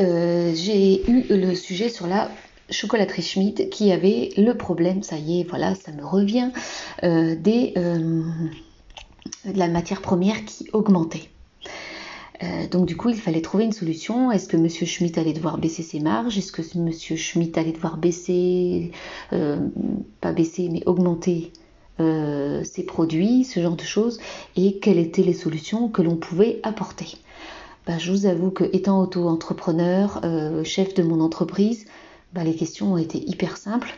j'ai 0.55 1.11
eu 1.11 1.27
le 1.29 1.55
sujet 1.55 1.91
sur 1.91 2.07
la 2.07 2.31
chocolaterie 2.71 3.23
Schmidt 3.23 3.69
qui 3.69 3.93
avait 3.93 4.31
le 4.39 4.55
problème, 4.55 5.03
ça 5.03 5.17
y 5.17 5.41
est, 5.41 5.45
voilà, 5.45 5.75
ça 5.75 5.93
me 5.93 6.05
revient, 6.05 6.51
des 7.03 7.75
de 9.53 9.59
la 9.59 9.69
matière 9.69 10.01
première 10.01 10.45
qui 10.45 10.69
augmentait. 10.73 11.29
Euh, 12.43 12.67
donc 12.69 12.87
du 12.87 12.97
coup, 12.97 13.11
il 13.11 13.17
fallait 13.17 13.41
trouver 13.41 13.65
une 13.65 13.73
solution. 13.73 14.31
Est-ce 14.31 14.49
que 14.49 14.57
M. 14.57 14.69
Schmitt 14.69 15.19
allait 15.19 15.33
devoir 15.33 15.59
baisser 15.59 15.83
ses 15.83 16.01
marges? 16.01 16.37
Est-ce 16.37 16.53
que 16.53 16.63
M. 16.77 16.91
Schmitt 16.93 17.57
allait 17.57 17.73
devoir 17.73 17.97
baisser, 17.97 18.91
euh, 19.33 19.57
pas 20.21 20.33
baisser, 20.33 20.69
mais 20.71 20.83
augmenter 20.87 21.53
euh, 22.01 22.65
ses 22.65 22.83
produits, 22.83 23.45
ce 23.45 23.61
genre 23.61 23.77
de 23.77 23.85
choses? 23.85 24.19
Et 24.57 24.79
quelles 24.79 24.99
étaient 24.99 25.23
les 25.23 25.35
solutions 25.35 25.89
que 25.89 26.03
l'on 26.03 26.17
pouvait 26.17 26.61
apporter? 26.63 27.17
Ben, 27.87 27.99
Je 27.99 28.11
vous 28.11 28.27
avoue 28.27 28.51
que 28.51 28.65
étant 28.73 29.01
auto-entrepreneur, 29.01 30.21
chef 30.65 30.95
de 30.95 31.03
mon 31.03 31.21
entreprise, 31.21 31.85
ben, 32.33 32.43
les 32.43 32.55
questions 32.57 32.95
ont 32.95 32.99
été 32.99 33.19
hyper 33.19 33.57
simples 33.57 33.95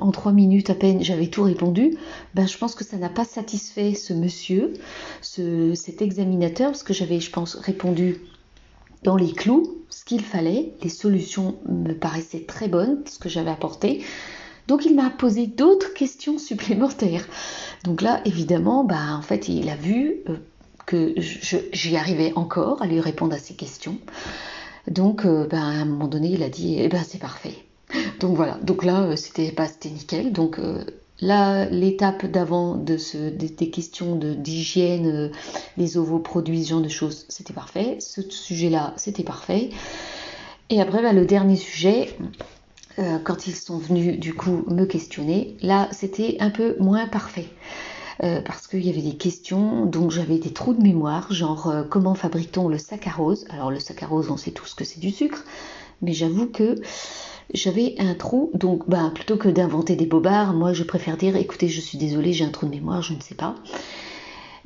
en 0.00 0.10
trois 0.10 0.32
minutes 0.32 0.70
à 0.70 0.74
peine, 0.74 1.02
j'avais 1.02 1.28
tout 1.28 1.42
répondu, 1.42 1.96
ben, 2.34 2.46
je 2.46 2.58
pense 2.58 2.74
que 2.74 2.84
ça 2.84 2.96
n'a 2.96 3.08
pas 3.08 3.24
satisfait 3.24 3.94
ce 3.94 4.12
monsieur, 4.12 4.72
ce, 5.20 5.74
cet 5.74 6.02
examinateur, 6.02 6.70
parce 6.70 6.82
que 6.82 6.94
j'avais, 6.94 7.20
je 7.20 7.30
pense, 7.30 7.54
répondu 7.54 8.20
dans 9.02 9.16
les 9.16 9.32
clous, 9.32 9.78
ce 9.88 10.04
qu'il 10.04 10.22
fallait, 10.22 10.74
les 10.82 10.88
solutions 10.88 11.56
me 11.68 11.92
paraissaient 11.92 12.44
très 12.44 12.68
bonnes, 12.68 13.02
ce 13.06 13.18
que 13.18 13.28
j'avais 13.28 13.50
apporté. 13.50 14.04
Donc 14.68 14.84
il 14.84 14.94
m'a 14.94 15.10
posé 15.10 15.46
d'autres 15.46 15.94
questions 15.94 16.38
supplémentaires. 16.38 17.26
Donc 17.84 18.02
là, 18.02 18.20
évidemment, 18.24 18.84
ben, 18.84 19.16
en 19.16 19.22
fait, 19.22 19.48
il 19.48 19.68
a 19.68 19.76
vu 19.76 20.20
euh, 20.28 20.36
que 20.86 21.14
j'y 21.18 21.96
arrivais 21.96 22.32
encore 22.36 22.82
à 22.82 22.86
lui 22.86 23.00
répondre 23.00 23.34
à 23.34 23.38
ces 23.38 23.54
questions. 23.54 23.98
Donc, 24.86 25.24
euh, 25.24 25.46
ben, 25.46 25.60
à 25.60 25.80
un 25.82 25.84
moment 25.84 26.08
donné, 26.08 26.28
il 26.28 26.42
a 26.42 26.48
dit, 26.48 26.76
eh 26.78 26.88
ben, 26.88 27.02
c'est 27.06 27.18
parfait. 27.18 27.54
Donc 28.20 28.36
voilà, 28.36 28.58
donc 28.62 28.84
là 28.84 29.02
euh, 29.02 29.16
c'était 29.16 29.52
nickel. 29.84 30.32
Donc 30.32 30.58
euh, 30.58 30.84
là 31.20 31.66
l'étape 31.66 32.26
d'avant 32.26 32.76
de 32.76 32.96
ce, 32.96 33.30
des, 33.30 33.70
questions 33.70 34.16
d'hygiène, 34.16 35.04
de, 35.04 35.10
euh, 35.10 35.28
les 35.76 35.96
ovoproduits, 35.96 36.64
ce 36.64 36.70
genre 36.70 36.80
de 36.80 36.88
choses, 36.88 37.26
c'était 37.28 37.52
parfait. 37.52 37.98
Ce 38.00 38.22
sujet-là, 38.22 38.94
c'était 38.96 39.24
parfait. 39.24 39.70
Et 40.68 40.80
après 40.80 41.02
bah, 41.02 41.12
le 41.12 41.24
dernier 41.24 41.56
sujet, 41.56 42.16
quand 43.24 43.46
ils 43.46 43.54
sont 43.54 43.78
venus 43.78 44.20
du 44.20 44.34
coup 44.34 44.62
me 44.66 44.84
questionner, 44.84 45.56
là 45.62 45.88
c'était 45.90 46.36
un 46.40 46.50
peu 46.50 46.76
moins 46.78 47.06
parfait. 47.06 47.48
parce 48.18 48.66
qu'il 48.66 48.84
y 48.84 48.90
avait 48.90 49.00
des 49.00 49.16
questions, 49.16 49.86
donc 49.86 50.10
j'avais 50.10 50.38
des 50.38 50.52
trous 50.52 50.74
de 50.74 50.82
mémoire, 50.82 51.32
genre 51.32 51.72
comment 51.88 52.14
fabrique-t-on 52.14 52.68
le 52.68 52.76
saccharose? 52.76 53.46
Alors 53.48 53.70
le 53.70 53.80
saccharose, 53.80 54.30
on 54.30 54.36
sait 54.36 54.50
tous 54.50 54.74
que 54.74 54.84
c'est 54.84 55.00
du 55.00 55.10
sucre, 55.10 55.44
mais 56.02 56.12
j'avoue 56.12 56.46
que 56.46 56.76
j'avais 57.54 57.94
un 57.98 58.14
trou, 58.14 58.50
donc 58.54 58.88
bah, 58.88 59.10
plutôt 59.14 59.36
que 59.36 59.48
d'inventer 59.48 59.96
des 59.96 60.06
bobards, 60.06 60.54
moi 60.54 60.72
je 60.72 60.82
préfère 60.82 61.16
dire 61.16 61.36
écoutez, 61.36 61.68
je 61.68 61.80
suis 61.80 61.98
désolée, 61.98 62.32
j'ai 62.32 62.44
un 62.44 62.50
trou 62.50 62.66
de 62.66 62.70
mémoire, 62.70 63.02
je 63.02 63.14
ne 63.14 63.20
sais 63.20 63.34
pas. 63.34 63.54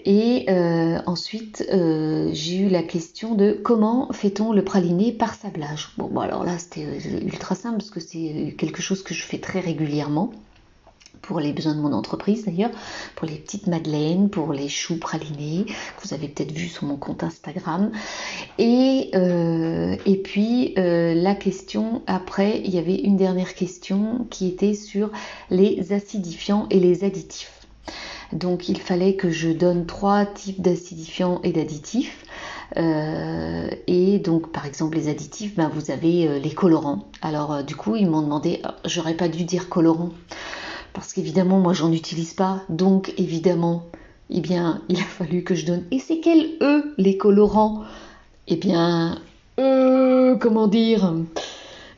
Et 0.07 0.45
euh, 0.51 0.99
ensuite, 1.07 1.65
euh, 1.73 2.29
j'ai 2.33 2.59
eu 2.59 2.69
la 2.69 2.83
question 2.83 3.35
de 3.35 3.53
comment 3.53 4.13
fait-on 4.13 4.53
le 4.53 4.63
praliné 4.63 5.13
par 5.13 5.35
sablage? 5.35 5.93
Bon, 5.97 6.09
bon 6.09 6.21
alors 6.21 6.45
là, 6.45 6.59
c'était 6.59 6.85
euh, 6.85 7.21
ultra 7.23 7.55
simple 7.55 7.79
parce 7.79 7.91
que 7.91 8.01
c'est 8.01 8.55
quelque 8.59 8.83
chose 8.83 9.03
que 9.03 9.15
je 9.15 9.23
fais 9.23 9.39
très 9.39 9.61
régulièrement 9.61 10.31
pour 11.23 11.41
les 11.41 11.53
besoins 11.53 11.75
de 11.75 11.81
mon 11.81 11.93
entreprise 11.93 12.45
d'ailleurs, 12.45 12.71
pour 13.17 13.27
les 13.27 13.37
petites 13.37 13.67
madeleines, 13.67 14.31
pour 14.31 14.53
les 14.53 14.69
choux 14.69 14.99
pralinés, 14.99 15.65
que 15.67 16.07
vous 16.07 16.15
avez 16.15 16.29
peut-être 16.29 16.53
vu 16.53 16.69
sur 16.69 16.85
mon 16.85 16.97
compte 16.97 17.23
Instagram. 17.23 17.91
Et, 18.59 19.11
et 19.15 20.17
puis 20.23 20.75
la 20.77 21.35
question 21.35 22.03
après, 22.07 22.61
il 22.65 22.75
y 22.75 22.79
avait 22.79 22.97
une 22.97 23.17
dernière 23.17 23.55
question 23.55 24.27
qui 24.31 24.49
était 24.49 24.75
sur 24.75 25.11
les 25.51 25.93
acidifiants 25.93 26.67
et 26.71 26.79
les 26.79 27.05
additifs. 27.05 27.65
Donc 28.33 28.69
il 28.69 28.81
fallait 28.81 29.15
que 29.15 29.31
je 29.31 29.49
donne 29.49 29.87
trois 29.87 30.27
types 30.27 30.61
d'acidifiants 30.61 31.41
et 31.43 31.53
d'additifs. 31.53 32.25
Euh, 32.77 33.69
et 33.87 34.19
donc 34.19 34.51
par 34.51 34.67
exemple 34.67 34.97
les 34.97 35.09
additifs, 35.09 35.55
ben, 35.55 35.71
vous 35.73 35.91
avez 35.91 36.27
euh, 36.27 36.39
les 36.39 36.51
colorants. 36.51 37.09
Alors 37.23 37.53
euh, 37.53 37.63
du 37.63 37.77
coup 37.77 37.95
ils 37.95 38.09
m'ont 38.09 38.23
demandé, 38.23 38.63
j'aurais 38.85 39.15
pas 39.15 39.29
dû 39.29 39.45
dire 39.45 39.69
colorant 39.69 40.11
parce 40.95 41.13
qu'évidemment 41.13 41.61
moi 41.61 41.75
j'en 41.75 41.93
utilise 41.93 42.33
pas. 42.33 42.63
Donc 42.71 43.13
évidemment, 43.19 43.85
eh 44.31 44.41
bien 44.41 44.83
il 44.89 44.99
a 44.99 45.05
fallu 45.05 45.45
que 45.45 45.55
je 45.55 45.67
donne. 45.67 45.85
Et 45.91 45.99
c'est 45.99 46.21
quels 46.21 46.57
eux 46.63 46.95
les 46.97 47.19
colorants? 47.19 47.85
Eh 48.49 48.57
bien, 48.57 49.21
euh, 49.61 50.37
comment 50.37 50.67
dire? 50.67 51.15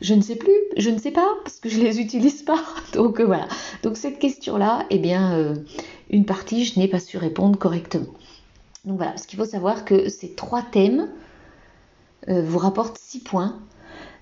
Je 0.01 0.13
ne 0.13 0.21
sais 0.21 0.35
plus, 0.35 0.53
je 0.75 0.89
ne 0.89 0.99
sais 0.99 1.11
pas, 1.11 1.27
parce 1.43 1.59
que 1.59 1.69
je 1.69 1.79
les 1.79 1.99
utilise 2.01 2.43
pas. 2.43 2.61
Donc 2.93 3.21
voilà. 3.21 3.47
Donc 3.83 3.95
cette 3.95 4.19
question-là, 4.19 4.85
eh 4.89 4.99
bien, 4.99 5.55
une 6.09 6.25
partie, 6.25 6.65
je 6.65 6.79
n'ai 6.79 6.87
pas 6.87 6.99
su 6.99 7.17
répondre 7.17 7.57
correctement. 7.57 8.13
Donc 8.87 8.97
voilà, 8.97 9.17
ce 9.17 9.27
qu'il 9.27 9.37
faut 9.37 9.45
savoir 9.45 9.83
que 9.85 10.07
ces 10.07 10.31
trois 10.31 10.61
thèmes 10.61 11.09
euh, 12.29 12.41
vous 12.41 12.57
rapportent 12.57 12.97
6 12.97 13.19
points. 13.19 13.59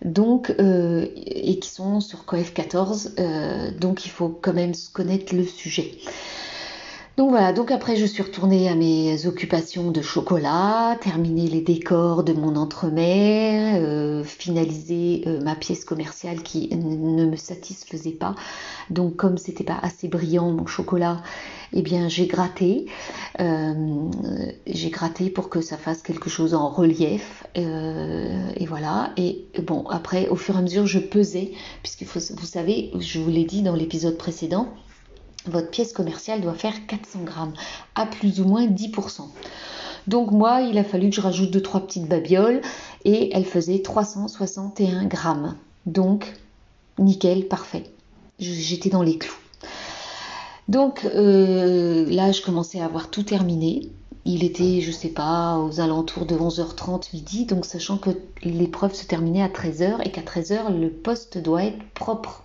Donc, 0.05 0.53
euh, 0.59 1.07
et 1.15 1.57
qui 1.57 1.67
sont 1.67 2.00
sur 2.00 2.25
COEF 2.25 2.53
14, 2.53 3.15
euh, 3.17 3.71
donc 3.71 4.05
il 4.05 4.12
faut 4.12 4.29
quand 4.29 4.53
même 4.53 4.74
connaître 4.93 5.35
le 5.35 5.43
sujet. 5.43 5.97
Donc 7.17 7.29
voilà, 7.29 7.53
donc 7.53 7.72
après 7.72 7.95
je 7.95 8.05
suis 8.05 8.22
retournée 8.22 8.67
à 8.67 8.75
mes 8.75 9.25
occupations 9.25 9.89
de 9.89 10.01
chocolat, 10.01 10.98
terminer 11.00 11.48
les 11.48 11.62
décors 11.62 12.25
de 12.25 12.34
mon 12.34 12.57
entremets, 12.57 13.79
euh, 13.79 14.22
finaliser 14.25 15.24
euh, 15.25 15.39
ma 15.41 15.55
pièce 15.55 15.86
commerciale 15.86 16.43
qui 16.43 16.75
ne 16.75 17.25
me 17.25 17.38
satisfaisait 17.38 18.12
pas. 18.12 18.36
Donc 18.89 19.15
comme 19.15 19.38
c'était 19.38 19.63
pas 19.63 19.79
assez 19.81 20.10
brillant 20.10 20.51
mon 20.51 20.65
chocolat, 20.65 21.22
eh 21.72 21.81
bien 21.81 22.10
j'ai 22.10 22.27
gratté, 22.27 22.88
euh, 23.39 24.10
j'ai 24.67 24.89
gratté 24.89 25.29
pour 25.29 25.48
que 25.48 25.62
ça 25.62 25.77
fasse 25.77 26.01
quelque 26.01 26.29
chose 26.29 26.53
en 26.53 26.67
relief. 26.67 27.45
et 27.55 28.65
voilà. 28.67 29.13
Et 29.15 29.45
bon 29.63 29.88
après 29.88 30.27
au 30.27 30.36
fur 30.36 30.55
et 30.55 30.57
à 30.57 30.62
mesure 30.62 30.86
je 30.86 31.00
pesais, 31.00 31.53
puisque 31.81 32.03
vous 32.03 32.45
savez, 32.45 32.91
je 33.00 33.19
vous 33.19 33.29
l'ai 33.29 33.45
dit 33.45 33.62
dans 33.62 33.75
l'épisode 33.75 34.17
précédent 34.17 34.67
votre 35.48 35.70
pièce 35.70 35.94
commerciale 35.94 36.42
doit 36.42 36.54
faire 36.54 36.86
400 36.88 37.20
grammes 37.24 37.54
à 37.96 38.06
plus 38.06 38.42
ou 38.42 38.46
moins 38.46 38.66
10%. 38.66 39.22
Donc 40.08 40.32
moi, 40.32 40.62
il 40.62 40.78
a 40.78 40.84
fallu 40.84 41.10
que 41.10 41.16
je 41.16 41.22
rajoute 41.22 41.56
2-3 41.56 41.86
petites 41.86 42.08
babioles 42.08 42.62
et 43.06 43.36
elle 43.36 43.46
faisait 43.46 43.80
361 43.80 45.06
grammes. 45.06 45.55
Donc, 45.86 46.36
nickel, 47.00 47.48
parfait. 47.48 47.84
J'étais 48.40 48.90
dans 48.90 49.01
les 49.01 49.18
clous. 49.18 49.38
Donc 50.68 51.05
euh, 51.05 52.05
là, 52.10 52.31
je 52.31 52.42
commençais 52.42 52.79
à 52.79 52.86
avoir 52.86 53.10
tout 53.10 53.24
terminé. 53.24 53.90
Il 54.25 54.44
était, 54.44 54.81
je 54.81 54.92
sais 54.92 55.10
pas, 55.10 55.60
aux 55.60 55.79
alentours 55.79 56.25
de 56.25 56.36
11h30 56.36 57.14
midi, 57.14 57.46
donc 57.46 57.66
sachant 57.66 57.98
que 57.98 58.10
l'épreuve 58.42 58.96
se 58.96 59.05
terminait 59.05 59.44
à 59.44 59.50
13h 59.50 60.01
et 60.03 60.12
qu'à 60.12 60.22
13h, 60.22 60.75
le 60.75 60.90
poste 60.90 61.38
doit 61.38 61.64
être 61.64 61.77
propre 61.94 62.45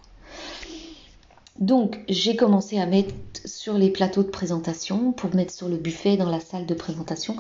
donc 1.60 2.00
j'ai 2.08 2.36
commencé 2.36 2.78
à 2.78 2.86
mettre 2.86 3.14
sur 3.44 3.74
les 3.74 3.90
plateaux 3.90 4.22
de 4.22 4.28
présentation 4.28 5.12
pour 5.12 5.34
mettre 5.34 5.52
sur 5.52 5.68
le 5.68 5.76
buffet 5.76 6.16
dans 6.16 6.30
la 6.30 6.40
salle 6.40 6.66
de 6.66 6.74
présentation 6.74 7.36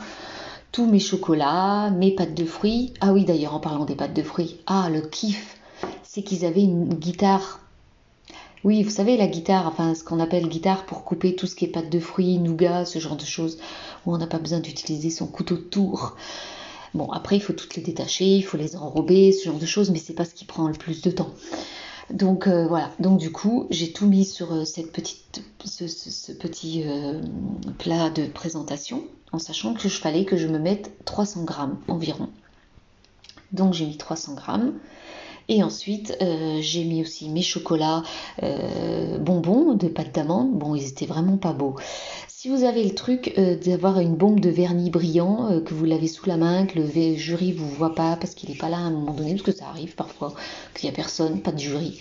tous 0.72 0.86
mes 0.86 1.00
chocolats, 1.00 1.90
mes 1.90 2.12
pâtes 2.12 2.34
de 2.34 2.44
fruits. 2.44 2.92
Ah 3.00 3.12
oui 3.12 3.24
d'ailleurs 3.24 3.54
en 3.54 3.60
parlant 3.60 3.84
des 3.84 3.96
pâtes 3.96 4.14
de 4.14 4.22
fruits, 4.22 4.60
ah 4.66 4.88
le 4.90 5.00
kiff, 5.00 5.58
c'est 6.02 6.22
qu'ils 6.22 6.44
avaient 6.44 6.62
une 6.62 6.94
guitare. 6.94 7.60
Oui, 8.62 8.82
vous 8.82 8.90
savez 8.90 9.16
la 9.16 9.26
guitare, 9.26 9.66
enfin 9.66 9.94
ce 9.94 10.04
qu'on 10.04 10.20
appelle 10.20 10.48
guitare 10.48 10.84
pour 10.84 11.04
couper 11.04 11.34
tout 11.34 11.46
ce 11.46 11.54
qui 11.54 11.64
est 11.64 11.68
pâtes 11.68 11.90
de 11.90 11.98
fruits, 11.98 12.38
nougat, 12.38 12.84
ce 12.84 12.98
genre 12.98 13.16
de 13.16 13.24
choses, 13.24 13.58
où 14.04 14.14
on 14.14 14.18
n'a 14.18 14.26
pas 14.26 14.38
besoin 14.38 14.60
d'utiliser 14.60 15.10
son 15.10 15.26
couteau 15.26 15.56
de 15.56 15.62
tour. 15.62 16.14
Bon, 16.92 17.10
après, 17.10 17.36
il 17.36 17.40
faut 17.40 17.52
toutes 17.52 17.76
les 17.76 17.82
détacher, 17.82 18.36
il 18.36 18.42
faut 18.42 18.58
les 18.58 18.76
enrober, 18.76 19.32
ce 19.32 19.46
genre 19.46 19.58
de 19.58 19.66
choses, 19.66 19.90
mais 19.90 19.98
c'est 19.98 20.12
pas 20.12 20.24
ce 20.24 20.34
qui 20.34 20.44
prend 20.44 20.66
le 20.68 20.74
plus 20.74 21.00
de 21.02 21.10
temps. 21.10 21.30
Donc 22.12 22.48
euh, 22.48 22.66
voilà, 22.66 22.90
donc 22.98 23.18
du 23.18 23.30
coup 23.30 23.66
j'ai 23.70 23.92
tout 23.92 24.06
mis 24.06 24.24
sur 24.24 24.52
euh, 24.52 24.64
ce, 24.64 24.80
petit 24.82 26.82
euh, 26.84 27.20
plat 27.78 28.10
de 28.10 28.26
présentation 28.26 29.04
en 29.32 29.38
sachant 29.38 29.74
que 29.74 29.82
je 29.82 30.00
fallait 30.00 30.24
que 30.24 30.36
je 30.36 30.48
me 30.48 30.58
mette 30.58 30.92
300 31.04 31.44
grammes 31.44 31.78
environ. 31.86 32.28
Donc 33.52 33.74
j'ai 33.74 33.86
mis 33.86 33.96
300 33.96 34.34
grammes. 34.34 34.74
Et 35.52 35.62
ensuite, 35.62 36.16
j'ai 36.60 36.84
mis 36.84 37.02
aussi 37.02 37.28
mes 37.28 37.42
chocolats 37.42 38.02
bonbons 39.18 39.74
de 39.74 39.88
pâte 39.88 40.14
d'amande. 40.14 40.52
Bon, 40.52 40.74
ils 40.74 40.86
étaient 40.86 41.06
vraiment 41.06 41.36
pas 41.36 41.52
beaux. 41.52 41.74
Si 42.40 42.48
vous 42.48 42.64
avez 42.64 42.84
le 42.84 42.94
truc 42.94 43.34
euh, 43.36 43.54
d'avoir 43.54 44.00
une 44.00 44.16
bombe 44.16 44.40
de 44.40 44.48
vernis 44.48 44.88
brillant, 44.88 45.50
euh, 45.50 45.60
que 45.60 45.74
vous 45.74 45.84
l'avez 45.84 46.08
sous 46.08 46.26
la 46.26 46.38
main, 46.38 46.64
que 46.64 46.78
le 46.78 47.14
jury 47.14 47.52
vous 47.52 47.68
voit 47.68 47.94
pas 47.94 48.16
parce 48.16 48.34
qu'il 48.34 48.48
n'est 48.48 48.56
pas 48.56 48.70
là 48.70 48.78
à 48.78 48.80
un 48.80 48.90
moment 48.90 49.12
donné, 49.12 49.32
parce 49.32 49.42
que 49.42 49.52
ça 49.52 49.66
arrive 49.68 49.94
parfois 49.94 50.32
qu'il 50.74 50.88
n'y 50.88 50.94
a 50.94 50.96
personne, 50.96 51.42
pas 51.42 51.52
de 51.52 51.58
jury, 51.58 52.00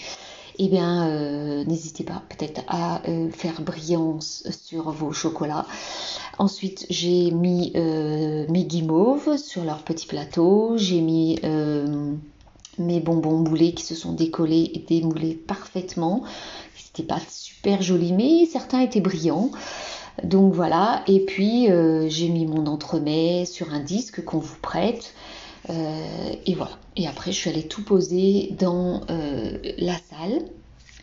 eh 0.58 0.70
bien 0.70 1.10
euh, 1.10 1.66
n'hésitez 1.66 2.06
pas 2.06 2.24
peut-être 2.30 2.62
à 2.70 3.02
faire 3.34 3.62
brillance 3.62 4.48
sur 4.50 4.92
vos 4.92 5.12
chocolats. 5.12 5.66
Ensuite 6.38 6.86
j'ai 6.90 7.32
mis 7.32 7.74
mes 7.76 8.64
guimauves 8.64 9.36
sur 9.36 9.66
leur 9.66 9.84
petit 9.84 10.08
plateau, 10.08 10.78
j'ai 10.78 11.02
mis 11.02 11.38
mes 12.80 13.00
bonbons 13.00 13.38
moulés 13.38 13.74
qui 13.74 13.84
se 13.84 13.96
sont 13.96 14.14
décollés 14.14 14.72
et 14.74 14.80
démoulés 14.80 15.36
parfaitement. 15.36 16.24
C'était 16.76 17.04
pas 17.04 17.20
super 17.30 17.82
joli, 17.82 18.14
mais 18.14 18.46
certains 18.46 18.82
étaient 18.82 19.02
brillants. 19.02 19.52
Donc 20.24 20.54
voilà, 20.54 21.04
et 21.08 21.22
puis 21.22 21.72
euh, 21.72 22.10
j'ai 22.10 22.30
mis 22.30 22.46
mon 22.46 22.66
entremets 22.66 23.46
sur 23.46 23.74
un 23.74 23.80
disque 23.80 24.24
qu'on 24.26 24.40
vous 24.40 24.58
prête. 24.62 25.14
Euh, 25.70 26.34
et 26.46 26.56
voilà. 26.56 26.78
Et 26.96 27.08
après, 27.08 27.32
je 27.32 27.38
suis 27.38 27.50
allée 27.50 27.68
tout 27.68 27.84
poser 27.84 28.56
dans 28.58 29.02
euh, 29.10 29.58
la 29.78 29.94
salle. 29.94 30.46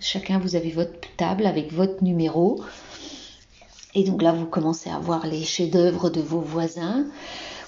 Chacun, 0.01 0.39
vous 0.39 0.57
avez 0.57 0.71
votre 0.71 0.93
table 1.17 1.47
avec 1.47 1.73
votre 1.73 2.03
numéro. 2.03 2.63
Et 3.95 4.05
donc 4.05 4.21
là, 4.21 4.33
vous 4.33 4.47
commencez 4.47 4.91
à 4.91 4.99
voir 4.99 5.27
les 5.27 5.43
chefs-d'œuvre 5.43 6.11
de 6.11 6.21
vos 6.21 6.41
voisins 6.41 7.07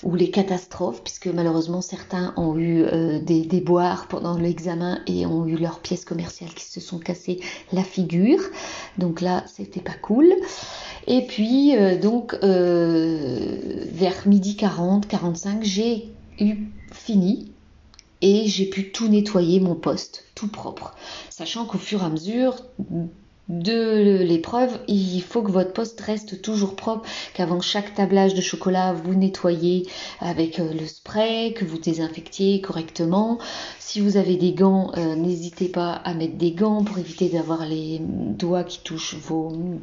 ou 0.02 0.14
les 0.14 0.30
catastrophes, 0.30 1.02
puisque 1.02 1.26
malheureusement 1.26 1.80
certains 1.80 2.32
ont 2.36 2.56
eu 2.56 2.84
des 3.22 3.42
déboires 3.42 4.06
pendant 4.08 4.36
l'examen 4.36 5.00
et 5.06 5.26
ont 5.26 5.46
eu 5.46 5.56
leurs 5.56 5.80
pièces 5.80 6.04
commerciales 6.04 6.54
qui 6.54 6.64
se 6.64 6.80
sont 6.80 6.98
cassées 6.98 7.40
la 7.72 7.82
figure. 7.82 8.40
Donc 8.96 9.20
là, 9.20 9.44
c'était 9.46 9.80
pas 9.80 9.94
cool. 10.00 10.32
Et 11.06 11.22
puis, 11.22 11.74
euh, 11.74 11.98
donc, 11.98 12.36
euh, 12.42 13.84
vers 13.92 14.28
midi 14.28 14.56
40, 14.56 15.08
45, 15.08 15.64
j'ai 15.64 16.12
eu 16.38 16.68
fini 16.92 17.52
et 18.20 18.46
j'ai 18.46 18.66
pu 18.66 18.92
tout 18.92 19.08
nettoyer 19.08 19.58
mon 19.58 19.74
poste, 19.74 20.26
tout 20.34 20.48
propre. 20.48 20.94
Sachant 21.30 21.64
qu'au 21.64 21.78
fur 21.78 22.02
et 22.02 22.04
à 22.04 22.08
mesure 22.10 22.56
de 23.48 24.22
l'épreuve, 24.22 24.78
il 24.88 25.20
faut 25.22 25.42
que 25.42 25.50
votre 25.50 25.72
poste 25.72 26.00
reste 26.00 26.42
toujours 26.42 26.76
propre, 26.76 27.08
qu'avant 27.34 27.60
chaque 27.60 27.94
tablage 27.94 28.34
de 28.34 28.40
chocolat, 28.40 28.92
vous 28.92 29.14
nettoyez 29.14 29.86
avec 30.20 30.60
euh, 30.60 30.72
le 30.72 30.86
spray, 30.86 31.54
que 31.54 31.64
vous 31.64 31.78
désinfectiez 31.78 32.60
correctement. 32.60 33.38
Si 33.78 34.00
vous 34.00 34.16
avez 34.16 34.36
des 34.36 34.52
gants, 34.52 34.92
n'hésitez 35.16 35.68
pas 35.68 35.92
à 35.92 36.12
mettre 36.14 36.36
des 36.36 36.52
gants 36.52 36.84
pour 36.84 36.98
éviter 36.98 37.28
d'avoir 37.28 37.66
les 37.66 38.00
doigts 38.00 38.64
qui 38.64 38.80
touchent 38.80 39.16
vos 39.16 39.80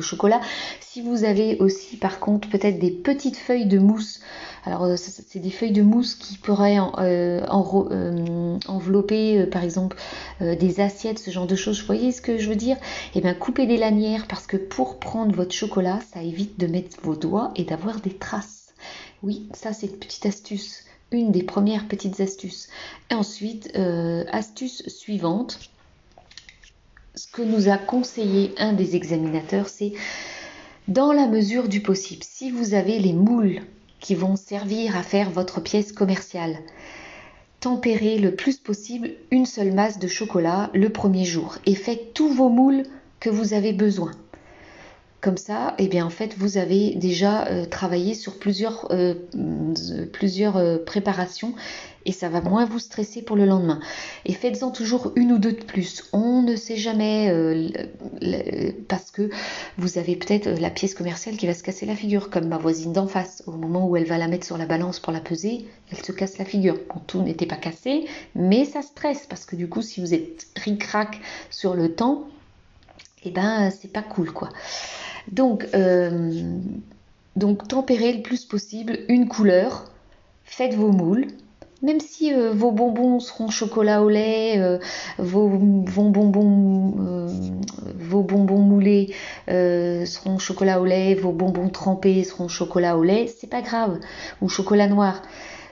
chocolats. 0.00 0.40
Si 0.80 1.02
vous 1.02 1.24
avez 1.24 1.58
aussi 1.58 1.96
par 1.96 2.18
contre 2.18 2.48
peut-être 2.48 2.78
des 2.78 2.90
petites 2.90 3.36
feuilles 3.36 3.66
de 3.66 3.78
mousse 3.78 4.20
Alors 4.66 4.98
c'est 4.98 5.38
des 5.38 5.50
feuilles 5.50 5.72
de 5.72 5.82
mousse 5.82 6.14
qui 6.14 6.36
pourraient 6.36 6.78
envelopper 8.68 9.46
par 9.46 9.62
exemple 9.62 9.96
des 10.40 10.80
assiettes, 10.80 11.18
ce 11.18 11.30
genre 11.30 11.46
de 11.46 11.56
choses. 11.56 11.80
Vous 11.80 11.86
voyez 11.86 12.12
ce 12.12 12.20
que 12.20 12.36
je 12.36 12.48
veux 12.48 12.56
dire? 12.56 12.76
Eh 13.14 13.20
bien 13.20 13.32
coupez 13.32 13.66
des 13.66 13.78
lanières 13.78 14.26
parce 14.26 14.46
que 14.46 14.56
pour 14.56 14.98
prendre 14.98 15.34
votre 15.34 15.54
chocolat, 15.54 16.00
ça 16.12 16.22
évite 16.22 16.58
de 16.58 16.66
mettre 16.66 17.00
vos 17.02 17.14
doigts 17.14 17.52
et 17.56 17.64
d'avoir 17.64 18.00
des 18.00 18.14
traces. 18.14 18.74
Oui, 19.22 19.48
ça 19.54 19.72
c'est 19.72 19.86
une 19.86 19.98
petite 19.98 20.26
astuce 20.26 20.82
une 21.12 21.32
des 21.32 21.42
premières 21.42 21.88
petites 21.88 22.20
astuces. 22.20 22.68
Et 23.10 23.14
ensuite, 23.14 23.70
euh, 23.76 24.24
astuce 24.30 24.86
suivante, 24.88 25.58
ce 27.14 27.26
que 27.28 27.42
nous 27.42 27.68
a 27.68 27.78
conseillé 27.78 28.54
un 28.58 28.72
des 28.72 28.96
examinateurs, 28.96 29.68
c'est 29.68 29.92
dans 30.88 31.12
la 31.12 31.26
mesure 31.26 31.68
du 31.68 31.80
possible, 31.80 32.22
si 32.22 32.50
vous 32.50 32.74
avez 32.74 32.98
les 32.98 33.12
moules 33.12 33.62
qui 34.06 34.14
vont 34.14 34.36
servir 34.36 34.96
à 34.96 35.02
faire 35.02 35.30
votre 35.30 35.60
pièce 35.60 35.90
commerciale, 35.90 36.58
tempérez 37.58 38.18
le 38.18 38.36
plus 38.36 38.56
possible 38.56 39.10
une 39.32 39.46
seule 39.46 39.72
masse 39.72 39.98
de 39.98 40.06
chocolat 40.06 40.70
le 40.74 40.90
premier 40.90 41.24
jour 41.24 41.58
et 41.66 41.74
faites 41.74 42.14
tous 42.14 42.28
vos 42.28 42.48
moules 42.48 42.84
que 43.18 43.30
vous 43.30 43.52
avez 43.52 43.72
besoin. 43.72 44.12
Comme 45.26 45.38
ça, 45.38 45.74
eh 45.78 45.88
bien, 45.88 46.06
en 46.06 46.10
fait, 46.10 46.36
vous 46.38 46.56
avez 46.56 46.94
déjà 46.94 47.48
euh, 47.48 47.64
travaillé 47.64 48.14
sur 48.14 48.38
plusieurs, 48.38 48.86
euh, 48.92 49.14
euh, 49.34 50.84
préparations 50.86 51.52
et 52.04 52.12
ça 52.12 52.28
va 52.28 52.40
moins 52.40 52.64
vous 52.64 52.78
stresser 52.78 53.22
pour 53.22 53.34
le 53.34 53.44
lendemain. 53.44 53.80
Et 54.24 54.34
faites-en 54.34 54.70
toujours 54.70 55.10
une 55.16 55.32
ou 55.32 55.38
deux 55.38 55.50
de 55.50 55.64
plus. 55.64 56.04
On 56.12 56.42
ne 56.42 56.54
sait 56.54 56.76
jamais 56.76 57.72
parce 58.86 59.10
que 59.10 59.28
vous 59.78 59.98
avez 59.98 60.14
peut-être 60.14 60.48
la 60.60 60.70
pièce 60.70 60.94
commerciale 60.94 61.36
qui 61.36 61.48
va 61.48 61.54
se 61.54 61.64
casser 61.64 61.86
la 61.86 61.96
figure, 61.96 62.30
comme 62.30 62.46
ma 62.46 62.58
voisine 62.58 62.92
d'en 62.92 63.08
face. 63.08 63.42
Au 63.48 63.50
moment 63.50 63.88
où 63.88 63.96
elle 63.96 64.06
va 64.06 64.18
la 64.18 64.28
mettre 64.28 64.46
sur 64.46 64.58
la 64.58 64.66
balance 64.66 65.00
pour 65.00 65.12
la 65.12 65.18
peser, 65.18 65.66
elle 65.90 66.04
se 66.04 66.12
casse 66.12 66.38
la 66.38 66.44
figure. 66.44 66.76
Bon, 66.88 67.00
tout 67.04 67.20
n'était 67.20 67.46
pas 67.46 67.56
cassé, 67.56 68.06
mais 68.36 68.64
ça 68.64 68.80
stresse 68.80 69.26
parce 69.28 69.44
que 69.44 69.56
du 69.56 69.68
coup, 69.68 69.82
si 69.82 70.00
vous 70.00 70.14
êtes 70.14 70.46
ric-rac 70.54 71.20
sur 71.50 71.74
le 71.74 71.92
temps, 71.96 72.28
eh 73.24 73.30
ben, 73.30 73.72
c'est 73.72 73.92
pas 73.92 74.02
cool 74.02 74.32
quoi. 74.32 74.50
Donc, 75.32 75.66
euh, 75.74 76.30
donc 77.34 77.66
tempérez 77.68 78.12
le 78.12 78.22
plus 78.22 78.44
possible 78.44 78.98
une 79.08 79.28
couleur, 79.28 79.90
faites 80.44 80.74
vos 80.74 80.92
moules. 80.92 81.26
Même 81.82 82.00
si 82.00 82.32
euh, 82.32 82.52
vos 82.52 82.72
bonbons 82.72 83.20
seront 83.20 83.50
chocolat 83.50 84.02
au 84.02 84.08
lait, 84.08 84.58
euh, 84.58 84.78
vos, 85.18 85.46
bonbons, 85.46 86.30
vos 87.98 88.22
bonbons 88.22 88.60
moulés 88.60 89.14
seront 89.46 90.38
chocolat 90.38 90.80
au 90.80 90.86
lait, 90.86 91.14
vos 91.14 91.32
bonbons 91.32 91.68
trempés 91.68 92.24
seront 92.24 92.48
chocolat 92.48 92.96
au 92.96 93.04
lait, 93.04 93.26
c'est 93.26 93.50
pas 93.50 93.60
grave, 93.60 93.98
ou 94.40 94.48
chocolat 94.48 94.86
noir. 94.86 95.22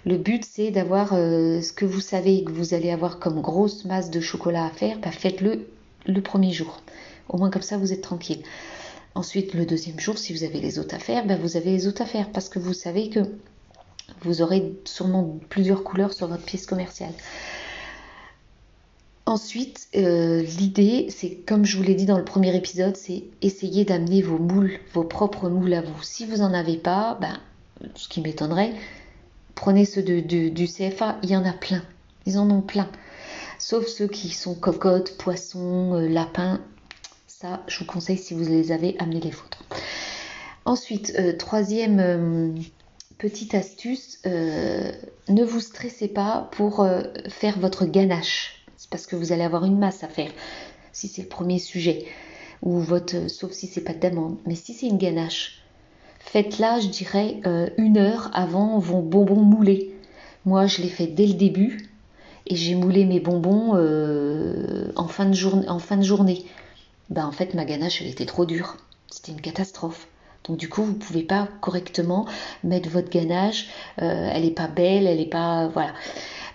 Le 0.04 0.18
but 0.18 0.44
c'est 0.44 0.70
d'avoir 0.70 1.08
ce 1.10 1.72
que 1.72 1.86
vous 1.86 2.02
savez 2.02 2.44
que 2.44 2.52
vous 2.52 2.74
allez 2.74 2.90
avoir 2.90 3.18
comme 3.18 3.40
grosse 3.40 3.86
masse 3.86 4.10
de 4.10 4.20
chocolat 4.20 4.66
à 4.66 4.70
faire, 4.70 4.98
bah, 4.98 5.10
faites-le 5.10 5.66
le 6.06 6.20
premier 6.20 6.52
jour. 6.52 6.82
Au 7.30 7.38
moins 7.38 7.48
comme 7.48 7.62
ça 7.62 7.78
vous 7.78 7.94
êtes 7.94 8.02
tranquille. 8.02 8.42
Ensuite, 9.14 9.54
le 9.54 9.64
deuxième 9.64 10.00
jour, 10.00 10.18
si 10.18 10.32
vous 10.32 10.42
avez 10.42 10.60
les 10.60 10.78
autres 10.78 10.94
à 10.94 10.98
faire, 10.98 11.24
ben 11.24 11.38
vous 11.38 11.56
avez 11.56 11.70
les 11.70 11.86
autres 11.86 12.02
à 12.02 12.06
faire 12.06 12.30
parce 12.30 12.48
que 12.48 12.58
vous 12.58 12.74
savez 12.74 13.10
que 13.10 13.20
vous 14.22 14.42
aurez 14.42 14.74
sûrement 14.84 15.38
plusieurs 15.48 15.84
couleurs 15.84 16.12
sur 16.12 16.26
votre 16.26 16.42
pièce 16.42 16.66
commerciale. 16.66 17.12
Ensuite, 19.26 19.88
euh, 19.96 20.42
l'idée, 20.42 21.06
c'est 21.08 21.36
comme 21.46 21.64
je 21.64 21.76
vous 21.76 21.82
l'ai 21.82 21.94
dit 21.94 22.04
dans 22.06 22.18
le 22.18 22.24
premier 22.24 22.54
épisode, 22.54 22.96
c'est 22.96 23.24
essayer 23.40 23.84
d'amener 23.84 24.20
vos 24.20 24.38
moules, 24.38 24.78
vos 24.92 25.04
propres 25.04 25.48
moules 25.48 25.72
à 25.72 25.80
vous. 25.80 26.02
Si 26.02 26.26
vous 26.26 26.38
n'en 26.38 26.52
avez 26.52 26.76
pas, 26.76 27.16
ben, 27.20 27.38
ce 27.94 28.08
qui 28.08 28.20
m'étonnerait, 28.20 28.74
prenez 29.54 29.86
ceux 29.86 30.02
de, 30.02 30.20
du 30.20 30.66
CFA, 30.66 31.18
il 31.22 31.30
y 31.30 31.36
en 31.36 31.44
a 31.44 31.52
plein. 31.52 31.82
Ils 32.26 32.38
en 32.38 32.50
ont 32.50 32.60
plein. 32.60 32.88
Sauf 33.58 33.86
ceux 33.86 34.08
qui 34.08 34.28
sont 34.28 34.54
cocottes, 34.54 35.16
poissons, 35.16 35.94
euh, 35.94 36.08
je 37.66 37.78
vous 37.78 37.84
conseille 37.84 38.18
si 38.18 38.34
vous 38.34 38.44
les 38.44 38.72
avez, 38.72 38.96
amenez 38.98 39.20
les 39.20 39.30
vôtres. 39.30 39.62
Ensuite, 40.64 41.12
euh, 41.18 41.36
troisième 41.36 42.00
euh, 42.00 42.48
petite 43.18 43.54
astuce, 43.54 44.18
euh, 44.26 44.90
ne 45.28 45.44
vous 45.44 45.60
stressez 45.60 46.08
pas 46.08 46.48
pour 46.52 46.86
faire 47.28 47.58
votre 47.58 47.84
ganache. 47.84 48.64
C'est 48.76 48.90
parce 48.90 49.06
que 49.06 49.16
vous 49.16 49.32
allez 49.32 49.42
avoir 49.42 49.64
une 49.64 49.78
masse 49.78 50.04
à 50.04 50.08
faire, 50.08 50.30
si 50.92 51.08
c'est 51.08 51.22
le 51.22 51.28
premier 51.28 51.58
sujet, 51.58 52.04
ou 52.62 52.78
votre, 52.78 53.30
sauf 53.30 53.52
si 53.52 53.66
c'est 53.66 53.82
pas 53.82 53.94
d'amande. 53.94 54.38
Mais 54.46 54.54
si 54.54 54.72
c'est 54.74 54.86
une 54.86 54.98
ganache, 54.98 55.62
faites-la, 56.18 56.80
je 56.80 56.88
dirais, 56.88 57.40
une 57.78 57.98
heure 57.98 58.30
avant 58.34 58.78
vos 58.78 59.00
bonbons 59.00 59.42
moulés. 59.42 59.94
Moi, 60.44 60.66
je 60.66 60.82
l'ai 60.82 60.88
fait 60.88 61.06
dès 61.06 61.26
le 61.26 61.34
début 61.34 61.88
et 62.46 62.56
j'ai 62.56 62.74
moulé 62.74 63.06
mes 63.06 63.20
bonbons 63.20 63.72
en, 64.96 65.08
fin 65.08 65.24
de 65.26 65.68
en 65.68 65.78
fin 65.78 65.96
de 65.96 66.02
journée 66.02 66.44
bah 67.10 67.26
en 67.26 67.32
fait 67.32 67.54
ma 67.54 67.64
ganache 67.64 68.00
elle 68.02 68.08
était 68.08 68.26
trop 68.26 68.46
dure. 68.46 68.76
C'était 69.10 69.32
une 69.32 69.40
catastrophe. 69.40 70.08
Donc 70.44 70.58
du 70.58 70.68
coup, 70.68 70.82
vous 70.82 70.92
ne 70.92 70.98
pouvez 70.98 71.22
pas 71.22 71.48
correctement 71.60 72.26
mettre 72.62 72.88
votre 72.90 73.08
ganache. 73.08 73.68
Euh, 74.02 74.30
elle 74.32 74.42
n'est 74.42 74.50
pas 74.50 74.68
belle, 74.68 75.06
elle 75.06 75.18
n'est 75.18 75.26
pas... 75.26 75.68
Voilà. 75.68 75.94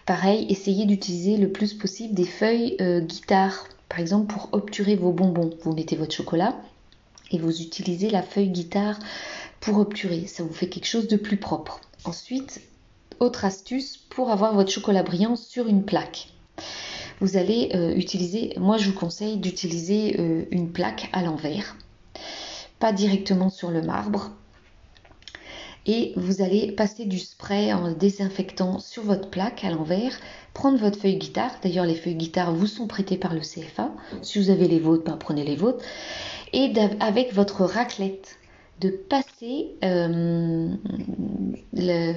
Pareil, 0.06 0.46
essayez 0.50 0.86
d'utiliser 0.86 1.38
le 1.38 1.52
plus 1.52 1.74
possible 1.74 2.14
des 2.14 2.26
feuilles 2.26 2.76
euh, 2.82 3.02
guitare. 3.02 3.66
Par 3.88 4.00
exemple, 4.00 4.32
pour 4.34 4.50
obturer 4.52 4.96
vos 4.96 5.12
bonbons, 5.12 5.52
vous 5.64 5.74
mettez 5.74 5.96
votre 5.96 6.14
chocolat 6.14 6.56
et 7.32 7.40
vous 7.40 7.62
utilisez 7.62 8.10
la 8.10 8.22
feuille 8.22 8.50
guitare 8.50 9.00
pour 9.60 9.78
obturer. 9.80 10.28
Ça 10.28 10.44
vous 10.44 10.54
fait 10.54 10.70
quelque 10.70 10.88
chose 10.88 11.08
de 11.08 11.18
plus 11.18 11.38
propre. 11.38 11.82
Ensuite, 12.06 12.62
autre 13.20 13.46
astuce 13.46 13.98
pour 13.98 14.32
avoir 14.32 14.54
votre 14.54 14.72
chocolat 14.72 15.04
brillant 15.04 15.36
sur 15.36 15.68
une 15.68 15.84
plaque 15.84 16.30
vous 17.22 17.38
allez 17.38 17.72
euh, 17.76 17.94
utiliser, 17.96 18.54
moi 18.58 18.78
je 18.78 18.90
vous 18.90 18.98
conseille 18.98 19.38
d'utiliser 19.38 20.16
euh, 20.20 20.46
une 20.52 20.72
plaque 20.72 21.10
à 21.14 21.22
l'envers, 21.22 21.76
pas 22.80 22.94
directement 22.94 23.50
sur 23.50 23.72
le 23.72 23.82
marbre. 23.82 24.32
Et 25.86 26.14
vous 26.18 26.42
allez 26.42 26.72
passer 26.74 27.06
du 27.06 27.18
spray 27.18 27.74
en 27.74 27.92
désinfectant 27.94 28.80
sur 28.80 29.02
votre 29.04 29.30
plaque 29.30 29.64
à 29.64 29.72
l'envers, 29.72 30.20
prendre 30.54 30.78
votre 30.78 31.00
feuille 31.00 31.18
guitare. 31.18 31.52
D'ailleurs, 31.64 31.86
les 31.86 31.96
feuilles 31.96 32.16
guitare 32.16 32.54
vous 32.54 32.68
sont 32.68 32.86
prêtées 32.86 33.18
par 33.18 33.34
le 33.34 33.40
CFA. 33.40 33.90
Si 34.22 34.38
vous 34.40 34.50
avez 34.52 34.68
les 34.68 34.80
vôtres, 34.80 35.06
ben, 35.06 35.18
prenez 35.18 35.44
les 35.44 35.56
vôtres. 35.56 35.84
Et 36.54 36.72
avec 37.00 37.34
votre 37.34 37.64
raclette, 37.64 38.40
de 38.80 38.90
passer 38.90 39.76
euh, 39.84 40.70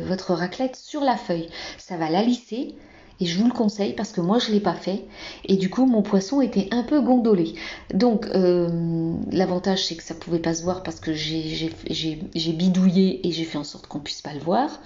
votre 0.06 0.34
raclette 0.34 0.76
sur 0.76 1.00
la 1.00 1.16
feuille. 1.16 1.48
Ça 1.78 1.96
va 1.96 2.08
la 2.08 2.22
lisser, 2.22 2.74
et 3.20 3.26
je 3.26 3.38
vous 3.38 3.46
le 3.46 3.52
conseille 3.52 3.92
parce 3.92 4.12
que 4.12 4.20
moi 4.20 4.38
je 4.38 4.48
ne 4.48 4.54
l'ai 4.54 4.60
pas 4.60 4.74
fait. 4.74 5.04
Et 5.44 5.56
du 5.56 5.70
coup 5.70 5.86
mon 5.86 6.02
poisson 6.02 6.40
était 6.40 6.68
un 6.70 6.82
peu 6.82 7.00
gondolé. 7.00 7.54
Donc 7.94 8.26
euh, 8.26 9.14
l'avantage 9.30 9.84
c'est 9.84 9.96
que 9.96 10.02
ça 10.02 10.14
ne 10.14 10.18
pouvait 10.18 10.38
pas 10.38 10.54
se 10.54 10.62
voir 10.62 10.82
parce 10.82 11.00
que 11.00 11.12
j'ai 11.12 12.52
bidouillé 12.52 13.26
et 13.26 13.32
j'ai 13.32 13.44
fait 13.44 13.58
en 13.58 13.64
sorte 13.64 13.86
qu'on 13.86 14.00
puisse 14.00 14.22
pas 14.22 14.34
le 14.34 14.40
voir. 14.40 14.80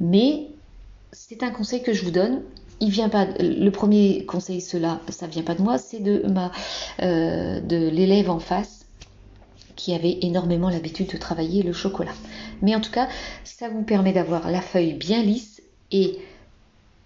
Mais 0.00 0.46
c'est 1.12 1.42
un 1.42 1.50
conseil 1.50 1.82
que 1.82 1.92
je 1.92 2.04
vous 2.04 2.10
donne. 2.10 2.42
Il 2.80 2.90
vient 2.90 3.10
pas. 3.10 3.26
Le 3.38 3.68
premier 3.70 4.24
conseil, 4.24 4.62
cela, 4.62 5.00
ça 5.10 5.26
vient 5.26 5.42
pas 5.42 5.54
de 5.54 5.60
moi, 5.60 5.76
c'est 5.76 6.00
de 6.00 6.26
ma 6.28 6.50
euh, 7.02 7.60
de 7.60 7.88
l'élève 7.88 8.30
en 8.30 8.38
face 8.38 8.86
qui 9.76 9.94
avait 9.94 10.18
énormément 10.22 10.68
l'habitude 10.68 11.10
de 11.10 11.16
travailler 11.16 11.62
le 11.62 11.72
chocolat. 11.72 12.12
Mais 12.60 12.74
en 12.74 12.80
tout 12.80 12.90
cas, 12.90 13.08
ça 13.44 13.68
vous 13.68 13.82
permet 13.82 14.12
d'avoir 14.12 14.50
la 14.50 14.60
feuille 14.60 14.92
bien 14.92 15.22
lisse 15.22 15.62
et 15.90 16.18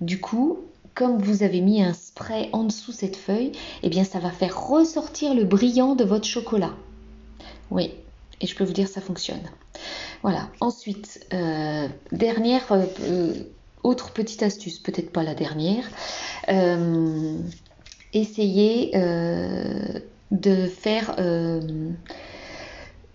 du 0.05 0.21
coup, 0.21 0.59
comme 0.95 1.19
vous 1.19 1.43
avez 1.43 1.61
mis 1.61 1.83
un 1.83 1.95
spray 1.95 2.49
en 2.53 2.65
dessous 2.65 2.93
cette 2.93 3.17
feuille, 3.17 3.53
eh 3.83 3.89
bien 3.89 4.05
ça 4.05 4.21
va 4.21 4.31
faire 4.31 4.69
ressortir 4.69 5.35
le 5.35 5.45
brillant 5.45 5.95
de 5.95 6.05
votre 6.05 6.27
chocolat. 6.27 6.75
Oui, 7.71 7.91
et 8.41 8.47
je 8.47 8.55
peux 8.55 8.65
vous 8.65 8.73
dire 8.73 8.89
ça 8.89 9.01
fonctionne. 9.01 9.43
Voilà. 10.23 10.49
Ensuite, 10.61 11.27
euh, 11.33 11.89
dernière 12.13 12.73
euh, 12.73 12.85
euh, 13.01 13.35
autre 13.83 14.13
petite 14.13 14.43
astuce, 14.43 14.79
peut-être 14.79 15.11
pas 15.11 15.23
la 15.23 15.35
dernière. 15.35 15.85
essayez 18.13 18.93
de 20.31 20.67
faire 20.67 21.17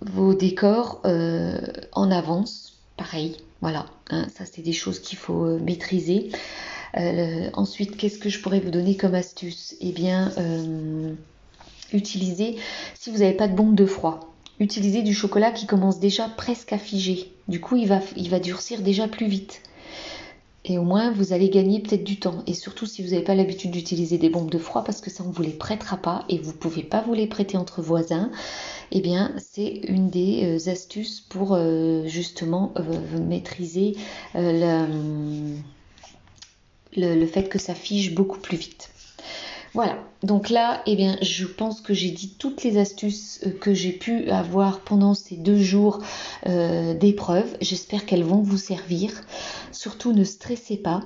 vos 0.01 0.33
décors 0.33 1.01
en 1.03 2.11
avance. 2.11 2.77
Pareil, 2.97 3.37
voilà. 3.61 3.85
Hein, 4.11 4.27
ça 4.35 4.45
c'est 4.45 4.61
des 4.61 4.73
choses 4.73 4.99
qu'il 4.99 5.17
faut 5.17 5.57
maîtriser. 5.57 6.29
Euh, 6.97 7.49
ensuite, 7.53 7.97
qu'est-ce 7.97 8.19
que 8.19 8.29
je 8.29 8.41
pourrais 8.41 8.59
vous 8.59 8.71
donner 8.71 8.95
comme 8.95 9.15
astuce? 9.15 9.75
Eh 9.81 9.91
bien, 9.91 10.31
euh, 10.37 11.13
utilisez, 11.93 12.57
si 12.95 13.09
vous 13.11 13.19
n'avez 13.19 13.33
pas 13.33 13.47
de 13.47 13.55
bombe 13.55 13.75
de 13.75 13.85
froid, 13.85 14.33
utilisez 14.59 15.01
du 15.01 15.13
chocolat 15.13 15.51
qui 15.51 15.65
commence 15.65 15.99
déjà 15.99 16.27
presque 16.29 16.73
à 16.73 16.77
figer. 16.77 17.31
Du 17.47 17.59
coup, 17.59 17.75
il 17.75 17.87
va, 17.87 17.99
il 18.15 18.29
va 18.29 18.39
durcir 18.39 18.81
déjà 18.81 19.07
plus 19.07 19.27
vite. 19.27 19.61
Et 20.65 20.77
au 20.77 20.83
moins, 20.83 21.11
vous 21.11 21.31
allez 21.31 21.49
gagner 21.49 21.79
peut-être 21.79 22.03
du 22.03 22.19
temps. 22.19 22.43
Et 22.45 22.53
surtout, 22.53 22.85
si 22.85 23.01
vous 23.01 23.11
n'avez 23.11 23.23
pas 23.23 23.33
l'habitude 23.33 23.71
d'utiliser 23.71 24.17
des 24.17 24.29
bombes 24.29 24.51
de 24.51 24.57
froid, 24.57 24.83
parce 24.83 24.99
que 24.99 25.09
ça, 25.09 25.23
on 25.23 25.29
ne 25.29 25.33
vous 25.33 25.41
les 25.41 25.51
prêtera 25.51 25.97
pas 25.97 26.25
et 26.27 26.37
vous 26.37 26.51
ne 26.51 26.57
pouvez 26.57 26.83
pas 26.83 27.01
vous 27.01 27.13
les 27.13 27.27
prêter 27.27 27.57
entre 27.57 27.81
voisins, 27.81 28.29
eh 28.91 28.99
bien, 28.99 29.31
c'est 29.37 29.81
une 29.87 30.09
des 30.09 30.59
euh, 30.67 30.71
astuces 30.71 31.21
pour 31.21 31.57
justement 32.05 32.73
maîtriser 33.27 33.95
le, 36.95 37.25
fait 37.25 37.49
que 37.49 37.59
ça 37.59 37.75
fige 37.75 38.13
beaucoup 38.13 38.39
plus 38.39 38.57
vite. 38.57 38.89
Voilà, 39.73 39.99
donc 40.23 40.49
là, 40.49 40.81
eh 40.87 40.95
bien, 40.95 41.17
je 41.21 41.45
pense 41.45 41.81
que 41.81 41.93
j'ai 41.93 42.09
dit 42.09 42.35
toutes 42.39 42.63
les 42.63 42.79
astuces 42.79 43.45
que 43.61 43.73
j'ai 43.73 43.91
pu 43.91 44.29
avoir 44.31 44.79
pendant 44.79 45.13
ces 45.13 45.35
deux 45.35 45.59
jours 45.59 46.01
d'épreuve. 46.43 47.55
J'espère 47.61 48.07
qu'elles 48.07 48.23
vont 48.23 48.41
vous 48.41 48.57
servir. 48.57 49.11
Surtout, 49.71 50.11
ne 50.11 50.23
stressez 50.23 50.77
pas, 50.77 51.03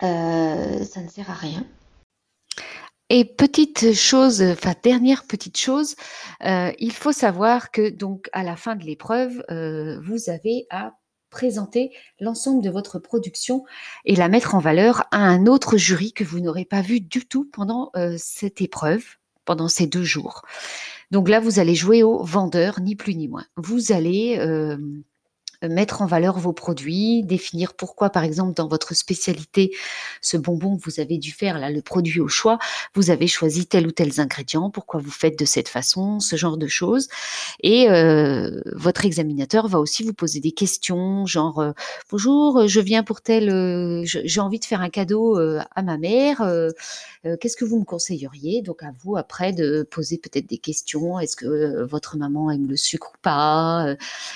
ça 0.00 1.02
ne 1.02 1.08
sert 1.10 1.28
à 1.28 1.34
rien. 1.34 1.66
Et 3.10 3.26
petite 3.26 3.92
chose, 3.92 4.42
enfin 4.42 4.72
dernière 4.82 5.24
petite 5.24 5.58
chose, 5.58 5.94
euh, 6.44 6.72
il 6.78 6.92
faut 6.92 7.12
savoir 7.12 7.70
que 7.70 7.90
donc 7.90 8.30
à 8.32 8.42
la 8.42 8.56
fin 8.56 8.76
de 8.76 8.84
l'épreuve, 8.84 9.44
euh, 9.50 10.00
vous 10.00 10.30
avez 10.30 10.66
à 10.70 10.94
présenter 11.34 11.90
l'ensemble 12.20 12.62
de 12.62 12.70
votre 12.70 13.00
production 13.00 13.64
et 14.04 14.14
la 14.14 14.28
mettre 14.28 14.54
en 14.54 14.60
valeur 14.60 15.02
à 15.10 15.18
un 15.18 15.46
autre 15.46 15.76
jury 15.76 16.12
que 16.12 16.22
vous 16.22 16.38
n'aurez 16.38 16.64
pas 16.64 16.80
vu 16.80 17.00
du 17.00 17.26
tout 17.26 17.50
pendant 17.52 17.90
euh, 17.96 18.14
cette 18.16 18.62
épreuve, 18.62 19.04
pendant 19.44 19.66
ces 19.66 19.88
deux 19.88 20.04
jours. 20.04 20.42
Donc 21.10 21.28
là, 21.28 21.40
vous 21.40 21.58
allez 21.58 21.74
jouer 21.74 22.04
au 22.04 22.22
vendeur, 22.22 22.80
ni 22.80 22.94
plus 22.94 23.16
ni 23.16 23.26
moins. 23.26 23.46
Vous 23.56 23.90
allez 23.90 24.36
mettre 25.68 26.02
en 26.02 26.06
valeur 26.06 26.38
vos 26.38 26.52
produits, 26.52 27.22
définir 27.22 27.74
pourquoi, 27.74 28.10
par 28.10 28.24
exemple, 28.24 28.54
dans 28.54 28.68
votre 28.68 28.94
spécialité, 28.94 29.72
ce 30.20 30.36
bonbon 30.36 30.76
que 30.76 30.84
vous 30.84 31.00
avez 31.00 31.18
dû 31.18 31.32
faire, 31.32 31.58
là, 31.58 31.70
le 31.70 31.82
produit 31.82 32.20
au 32.20 32.28
choix, 32.28 32.58
vous 32.94 33.10
avez 33.10 33.26
choisi 33.26 33.66
tel 33.66 33.86
ou 33.86 33.90
tel 33.92 34.10
ingrédient, 34.20 34.70
pourquoi 34.70 35.00
vous 35.00 35.10
faites 35.10 35.38
de 35.38 35.44
cette 35.44 35.68
façon, 35.68 36.20
ce 36.20 36.36
genre 36.36 36.56
de 36.56 36.66
choses. 36.66 37.08
Et 37.62 37.90
euh, 37.90 38.60
votre 38.72 39.04
examinateur 39.04 39.68
va 39.68 39.78
aussi 39.78 40.02
vous 40.02 40.12
poser 40.12 40.40
des 40.40 40.52
questions, 40.52 41.26
genre 41.26 41.60
euh, 41.60 41.72
bonjour, 42.10 42.66
je 42.66 42.80
viens 42.80 43.02
pour 43.02 43.20
tel, 43.20 43.50
euh, 43.50 44.02
j'ai 44.04 44.40
envie 44.40 44.58
de 44.58 44.64
faire 44.64 44.80
un 44.80 44.90
cadeau 44.90 45.36
à 45.36 45.82
ma 45.82 45.96
mère, 45.98 46.42
qu'est-ce 47.40 47.56
que 47.56 47.64
vous 47.64 47.78
me 47.78 47.84
conseilleriez? 47.84 48.62
Donc 48.62 48.82
à 48.82 48.92
vous 49.02 49.16
après 49.16 49.52
de 49.52 49.86
poser 49.90 50.18
peut-être 50.18 50.46
des 50.46 50.58
questions. 50.58 51.18
Est-ce 51.18 51.36
que 51.36 51.82
votre 51.84 52.16
maman 52.16 52.50
aime 52.50 52.68
le 52.68 52.76
sucre 52.76 53.12
ou 53.14 53.18
pas? 53.22 53.94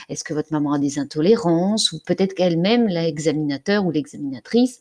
Est-ce 0.08 0.24
que 0.24 0.34
votre 0.34 0.52
maman 0.52 0.72
a 0.72 0.78
des 0.78 0.98
intolérances 0.98 1.17
tolérance, 1.18 1.90
ou 1.90 1.98
peut-être 1.98 2.34
qu'elle-même, 2.34 2.86
l'examinateur 2.86 3.84
ou 3.84 3.90
l'examinatrice, 3.90 4.78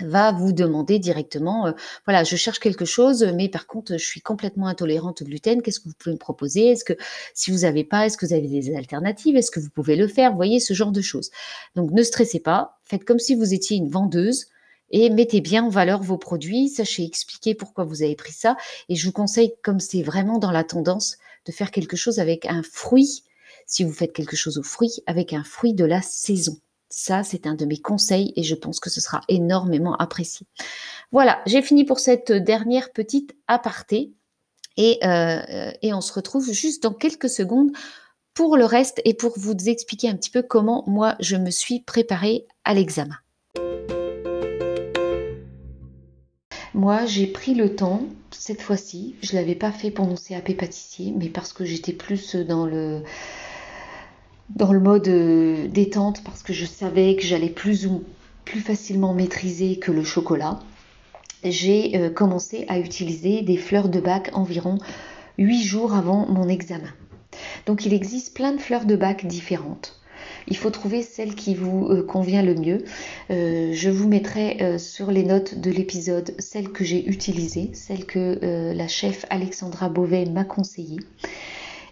va 0.00 0.32
vous 0.32 0.52
demander 0.52 0.98
directement, 0.98 1.66
euh, 1.66 1.72
voilà, 2.06 2.24
je 2.24 2.36
cherche 2.36 2.58
quelque 2.58 2.86
chose, 2.86 3.22
mais 3.34 3.48
par 3.50 3.66
contre, 3.66 3.92
je 3.98 4.04
suis 4.04 4.22
complètement 4.22 4.66
intolérante 4.66 5.20
au 5.20 5.24
gluten, 5.26 5.60
qu'est-ce 5.60 5.80
que 5.80 5.88
vous 5.88 5.94
pouvez 5.98 6.14
me 6.14 6.18
proposer? 6.18 6.68
Est-ce 6.68 6.84
que 6.84 6.94
si 7.34 7.50
vous 7.50 7.58
n'avez 7.58 7.84
pas, 7.84 8.06
est-ce 8.06 8.16
que 8.16 8.24
vous 8.24 8.32
avez 8.32 8.46
des 8.46 8.74
alternatives? 8.76 9.36
Est-ce 9.36 9.50
que 9.50 9.60
vous 9.60 9.68
pouvez 9.68 9.96
le 9.96 10.08
faire? 10.08 10.30
Vous 10.30 10.36
voyez, 10.36 10.60
ce 10.60 10.72
genre 10.72 10.92
de 10.92 11.02
choses. 11.02 11.30
Donc, 11.74 11.90
ne 11.90 12.02
stressez 12.02 12.40
pas, 12.40 12.78
faites 12.84 13.04
comme 13.04 13.18
si 13.18 13.34
vous 13.34 13.52
étiez 13.52 13.76
une 13.76 13.90
vendeuse 13.90 14.46
et 14.90 15.10
mettez 15.10 15.42
bien 15.42 15.64
en 15.64 15.68
valeur 15.68 16.02
vos 16.02 16.16
produits, 16.16 16.70
sachez 16.70 17.04
expliquer 17.04 17.54
pourquoi 17.54 17.84
vous 17.84 18.02
avez 18.02 18.14
pris 18.14 18.32
ça. 18.32 18.56
Et 18.88 18.94
je 18.94 19.04
vous 19.04 19.12
conseille, 19.12 19.52
comme 19.62 19.80
c'est 19.80 20.02
vraiment 20.02 20.38
dans 20.38 20.52
la 20.52 20.64
tendance, 20.64 21.18
de 21.44 21.52
faire 21.52 21.70
quelque 21.72 21.96
chose 21.96 22.20
avec 22.20 22.46
un 22.46 22.62
fruit 22.62 23.24
si 23.68 23.84
vous 23.84 23.92
faites 23.92 24.12
quelque 24.12 24.34
chose 24.34 24.58
au 24.58 24.64
fruit 24.64 25.00
avec 25.06 25.32
un 25.32 25.44
fruit 25.44 25.74
de 25.74 25.84
la 25.84 26.02
saison. 26.02 26.58
Ça, 26.90 27.22
c'est 27.22 27.46
un 27.46 27.54
de 27.54 27.66
mes 27.66 27.78
conseils 27.78 28.32
et 28.34 28.42
je 28.42 28.54
pense 28.54 28.80
que 28.80 28.90
ce 28.90 29.00
sera 29.00 29.20
énormément 29.28 29.94
apprécié. 29.96 30.46
Voilà, 31.12 31.40
j'ai 31.46 31.62
fini 31.62 31.84
pour 31.84 32.00
cette 32.00 32.32
dernière 32.32 32.92
petite 32.92 33.36
aparté 33.46 34.10
et, 34.76 34.98
euh, 35.04 35.70
et 35.82 35.92
on 35.92 36.00
se 36.00 36.12
retrouve 36.12 36.50
juste 36.50 36.82
dans 36.82 36.94
quelques 36.94 37.28
secondes 37.28 37.70
pour 38.32 38.56
le 38.56 38.64
reste 38.64 39.02
et 39.04 39.14
pour 39.14 39.38
vous 39.38 39.54
expliquer 39.68 40.08
un 40.08 40.16
petit 40.16 40.30
peu 40.30 40.42
comment 40.42 40.84
moi 40.86 41.16
je 41.20 41.36
me 41.36 41.50
suis 41.50 41.80
préparée 41.80 42.46
à 42.64 42.72
l'examen. 42.72 43.16
Moi, 46.74 47.06
j'ai 47.06 47.26
pris 47.26 47.54
le 47.54 47.74
temps 47.74 48.02
cette 48.30 48.62
fois-ci. 48.62 49.16
Je 49.20 49.32
ne 49.34 49.40
l'avais 49.40 49.56
pas 49.56 49.72
fait 49.72 49.90
pour 49.90 50.06
mon 50.06 50.14
CAP 50.14 50.56
pâtissier, 50.56 51.12
mais 51.16 51.28
parce 51.28 51.52
que 51.52 51.64
j'étais 51.64 51.92
plus 51.92 52.36
dans 52.36 52.66
le 52.66 53.02
dans 54.54 54.72
le 54.72 54.80
mode 54.80 55.08
euh, 55.08 55.68
détente 55.68 56.22
parce 56.24 56.42
que 56.42 56.52
je 56.52 56.64
savais 56.64 57.16
que 57.16 57.22
j'allais 57.22 57.50
plus 57.50 57.86
ou 57.86 58.04
plus 58.44 58.60
facilement 58.60 59.12
maîtriser 59.12 59.78
que 59.78 59.92
le 59.92 60.04
chocolat. 60.04 60.60
J'ai 61.44 61.96
euh, 61.96 62.10
commencé 62.10 62.64
à 62.68 62.78
utiliser 62.78 63.42
des 63.42 63.56
fleurs 63.56 63.88
de 63.88 64.00
bac 64.00 64.30
environ 64.32 64.78
8 65.36 65.62
jours 65.62 65.94
avant 65.94 66.26
mon 66.26 66.48
examen. 66.48 66.92
Donc 67.66 67.84
il 67.86 67.92
existe 67.92 68.34
plein 68.34 68.52
de 68.52 68.58
fleurs 68.58 68.86
de 68.86 68.96
bac 68.96 69.26
différentes. 69.26 70.00
Il 70.48 70.56
faut 70.56 70.70
trouver 70.70 71.02
celle 71.02 71.34
qui 71.34 71.54
vous 71.54 71.86
euh, 71.90 72.02
convient 72.02 72.42
le 72.42 72.54
mieux. 72.54 72.84
je 73.28 73.90
vous 73.90 74.08
mettrai 74.08 74.78
sur 74.78 75.10
les 75.10 75.24
notes 75.24 75.60
de 75.60 75.70
l'épisode 75.70 76.34
celle 76.38 76.70
que 76.70 76.84
j'ai 76.84 77.06
utilisée, 77.06 77.70
celle 77.74 78.06
que 78.06 78.72
la 78.74 78.88
chef 78.88 79.26
Alexandra 79.28 79.90
Beauvais 79.90 80.24
m'a 80.24 80.44
conseillée. 80.44 80.98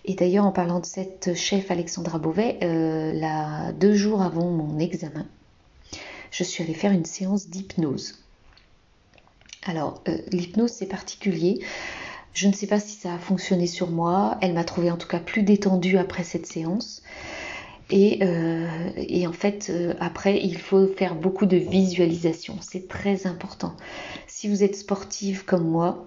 Et 0.07 0.15
d'ailleurs, 0.15 0.45
en 0.45 0.53
parlant 0.53 0.79
de 0.79 0.87
cette 0.87 1.35
chef 1.35 1.71
Alexandra 1.71 2.19
Beauvais, 2.19 2.59
euh, 2.63 3.73
deux 3.73 3.95
jours 3.95 4.23
avant 4.23 4.49
mon 4.49 4.79
examen, 4.79 5.27
je 6.31 6.45
suis 6.45 6.63
allée 6.63 6.75
faire 6.75 6.93
une 6.93 7.05
séance 7.05 7.49
d'hypnose. 7.49 8.23
Alors, 9.65 10.03
euh, 10.09 10.17
l'hypnose, 10.31 10.71
c'est 10.71 10.87
particulier. 10.87 11.59
Je 12.35 12.47
ne 12.47 12.53
sais 12.53 12.69
pas 12.69 12.79
si 12.79 12.97
ça 12.97 13.15
a 13.15 13.19
fonctionné 13.19 13.67
sur 13.67 13.91
moi. 13.91 14.39
Elle 14.41 14.53
m'a 14.53 14.63
trouvé 14.63 14.93
en 14.93 14.97
tout 14.97 15.09
cas 15.09 15.19
plus 15.19 15.43
détendue 15.43 15.99
après 15.99 16.23
cette 16.23 16.47
séance. 16.47 17.03
Et, 17.91 18.19
euh, 18.23 18.67
et, 18.97 19.27
en 19.29 19.33
fait, 19.33 19.69
euh, 19.71 19.95
après, 20.01 20.41
il 20.43 20.59
faut 20.59 20.89
faire 20.89 21.15
beaucoup 21.15 21.47
de 21.47 21.57
visualisation. 21.57 22.57
C'est 22.61 22.89
très 22.89 23.29
important. 23.29 23.77
Si 24.27 24.49
vous 24.49 24.65
êtes 24.65 24.75
sportive 24.75 25.45
comme 25.45 25.69
moi, 25.69 26.07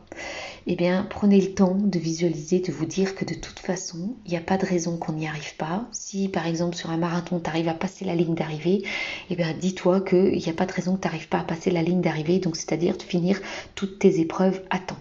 eh 0.67 0.75
bien, 0.75 1.07
prenez 1.09 1.39
le 1.39 1.53
temps 1.53 1.75
de 1.75 1.97
visualiser, 1.97 2.59
de 2.59 2.73
vous 2.73 2.85
dire 2.85 3.15
que 3.15 3.23
de 3.23 3.33
toute 3.33 3.59
façon, 3.59 4.15
il 4.25 4.31
n'y 4.31 4.37
a 4.37 4.41
pas 4.41 4.57
de 4.57 4.65
raison 4.65 4.97
qu'on 4.97 5.13
n'y 5.13 5.25
arrive 5.25 5.55
pas. 5.55 5.87
Si, 5.93 6.27
par 6.27 6.47
exemple, 6.47 6.75
sur 6.75 6.89
un 6.89 6.97
marathon, 6.97 7.39
tu 7.39 7.49
arrives 7.49 7.69
à 7.69 7.73
passer 7.73 8.03
la 8.03 8.13
ligne 8.13 8.35
d'arrivée, 8.35 8.83
eh 9.29 9.35
bien, 9.37 9.53
dis-toi 9.53 10.01
qu'il 10.01 10.37
n'y 10.37 10.49
a 10.49 10.53
pas 10.53 10.65
de 10.65 10.73
raison 10.73 10.97
que 10.97 11.01
tu 11.01 11.07
n'arrives 11.07 11.29
pas 11.29 11.39
à 11.39 11.43
passer 11.43 11.71
la 11.71 11.81
ligne 11.81 12.01
d'arrivée. 12.01 12.39
Donc, 12.39 12.57
c'est-à-dire 12.57 12.97
de 12.97 13.03
finir 13.03 13.39
toutes 13.75 13.99
tes 13.99 14.19
épreuves 14.19 14.61
à 14.69 14.79
temps. 14.79 14.99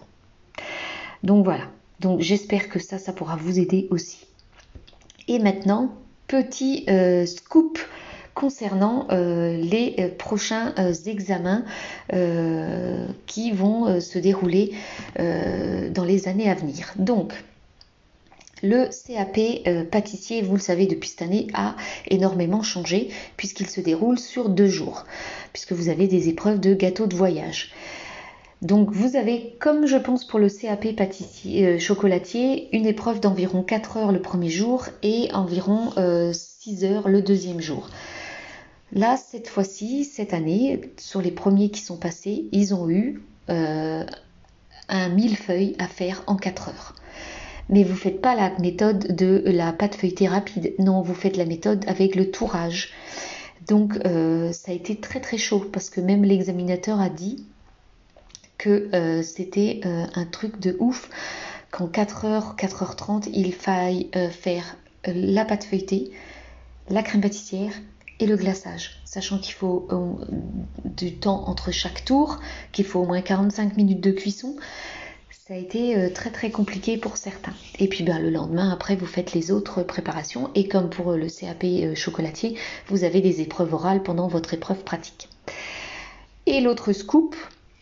Donc, 1.25 1.45
voilà. 1.45 1.65
Donc, 1.99 2.21
j'espère 2.21 2.69
que 2.69 2.79
ça, 2.79 2.99
ça 2.99 3.13
pourra 3.13 3.35
vous 3.35 3.59
aider 3.59 3.89
aussi. 3.91 4.27
Et 5.27 5.41
maintenant, 5.41 5.93
petit 6.29 6.85
euh, 6.89 7.27
scoop 7.27 7.79
concernant 8.35 9.09
euh, 9.11 9.57
les 9.57 9.97
euh, 9.99 10.09
prochains 10.17 10.75
examens 11.07 11.65
qui 13.27 13.53
vont 13.53 14.01
se 14.01 14.19
dérouler 14.19 14.73
dans 15.17 16.05
les 16.05 16.29
années 16.29 16.49
à 16.49 16.55
venir. 16.55 16.93
Donc, 16.97 17.33
le 18.63 18.89
CAP 19.07 19.89
pâtissier, 19.91 20.43
vous 20.43 20.55
le 20.55 20.61
savez 20.61 20.87
depuis 20.87 21.11
cette 21.11 21.23
année, 21.23 21.49
a 21.53 21.77
énormément 22.09 22.63
changé 22.63 23.11
puisqu'il 23.37 23.69
se 23.69 23.81
déroule 23.81 24.19
sur 24.19 24.49
deux 24.49 24.69
jours, 24.69 25.05
puisque 25.53 25.73
vous 25.73 25.91
avez 25.91 26.09
des 26.09 26.29
épreuves 26.29 26.61
de 26.61 26.75
gâteau 26.75 27.07
de 27.07 27.15
voyage. 27.15 27.73
Donc 28.63 28.91
vous 28.91 29.15
avez, 29.15 29.57
comme 29.61 29.87
je 29.87 29.97
pense 29.97 30.27
pour 30.27 30.41
le 30.41 30.49
CAP 30.49 30.97
pâtissier 30.97 31.67
euh, 31.67 31.79
chocolatier, 31.79 32.75
une 32.77 32.87
épreuve 32.87 33.21
d'environ 33.21 33.63
4 33.63 33.97
heures 33.99 34.13
le 34.13 34.21
premier 34.21 34.51
jour 34.51 34.87
et 35.03 35.29
environ 35.33 35.91
6 36.33 36.85
euh, 36.85 36.89
heures 36.89 37.09
le 37.09 37.23
deuxième 37.23 37.61
jour. 37.61 37.89
Là, 38.93 39.17
cette 39.17 39.49
fois-ci, 39.49 40.05
cette 40.05 40.35
année, 40.35 40.81
sur 40.97 41.23
les 41.23 41.31
premiers 41.31 41.71
qui 41.71 41.83
sont 41.83 41.99
passés, 41.99 42.49
ils 42.51 42.75
ont 42.75 42.89
eu 42.91 43.23
euh, 43.49 44.05
un 44.89 45.09
millefeuille 45.11 45.77
à 45.79 45.87
faire 45.87 46.25
en 46.27 46.35
4 46.35 46.69
heures. 46.71 46.95
Mais 47.69 47.85
vous 47.85 47.93
ne 47.93 47.99
faites 47.99 48.21
pas 48.21 48.35
la 48.35 48.59
méthode 48.59 49.15
de 49.15 49.43
la 49.45 49.73
pâte 49.73 49.95
feuilletée 49.95 50.27
rapide. 50.27 50.75
Non, 50.79 51.03
vous 51.03 51.15
faites 51.15 51.37
la 51.37 51.45
méthode 51.45 51.85
avec 51.87 52.17
le 52.17 52.31
tourage. 52.31 52.93
Donc 53.69 53.93
ça 54.53 54.73
a 54.73 54.75
été 54.75 54.97
très 54.97 55.21
très 55.21 55.37
chaud 55.37 55.67
parce 55.71 55.91
que 55.91 56.01
même 56.01 56.25
l'examinateur 56.25 56.99
a 56.99 57.11
dit 57.11 57.45
que 58.59 58.89
euh, 58.93 59.23
c'était 59.23 59.81
euh, 59.87 60.05
un 60.15 60.25
truc 60.27 60.59
de 60.61 60.77
ouf 60.81 61.09
qu'en 61.71 61.87
4h, 61.87 62.57
4h30, 62.57 63.31
il 63.33 63.55
faille 63.55 64.11
euh, 64.17 64.29
faire 64.29 64.77
la 65.07 65.45
pâte 65.45 65.65
feuilletée, 65.65 66.11
la 66.91 67.03
crème 67.03 67.23
pâtissière 67.23 67.73
et 68.21 68.27
le 68.27 68.37
glaçage, 68.37 69.01
sachant 69.05 69.39
qu'il 69.39 69.55
faut 69.55 69.87
du 70.85 71.15
temps 71.15 71.45
entre 71.47 71.71
chaque 71.71 72.05
tour, 72.05 72.41
qu'il 72.73 72.85
faut 72.85 72.99
au 72.99 73.07
moins 73.07 73.21
45 73.21 73.77
minutes 73.77 74.01
de 74.01 74.11
cuisson. 74.11 74.57
Ça 75.31 75.55
a 75.55 75.57
été 75.57 76.13
très 76.13 76.31
très 76.31 76.51
compliqué 76.51 76.99
pour 76.99 77.17
certains. 77.17 77.55
Et 77.79 77.87
puis 77.87 78.03
ben, 78.03 78.19
le 78.19 78.31
lendemain, 78.31 78.73
après, 78.73 78.97
vous 78.97 79.07
faites 79.07 79.35
les 79.35 79.53
autres 79.53 79.85
préparations. 79.85 80.51
Et 80.57 80.67
comme 80.67 80.91
pour 80.91 81.13
le 81.13 81.29
CAP 81.29 81.95
chocolatier, 81.95 82.59
vous 82.89 83.05
avez 83.05 83.21
des 83.21 83.41
épreuves 83.41 83.73
orales 83.73 84.03
pendant 84.03 84.27
votre 84.27 84.53
épreuve 84.53 84.83
pratique. 84.83 85.29
Et 86.47 86.61
l'autre 86.61 86.93
scoop, 86.93 87.37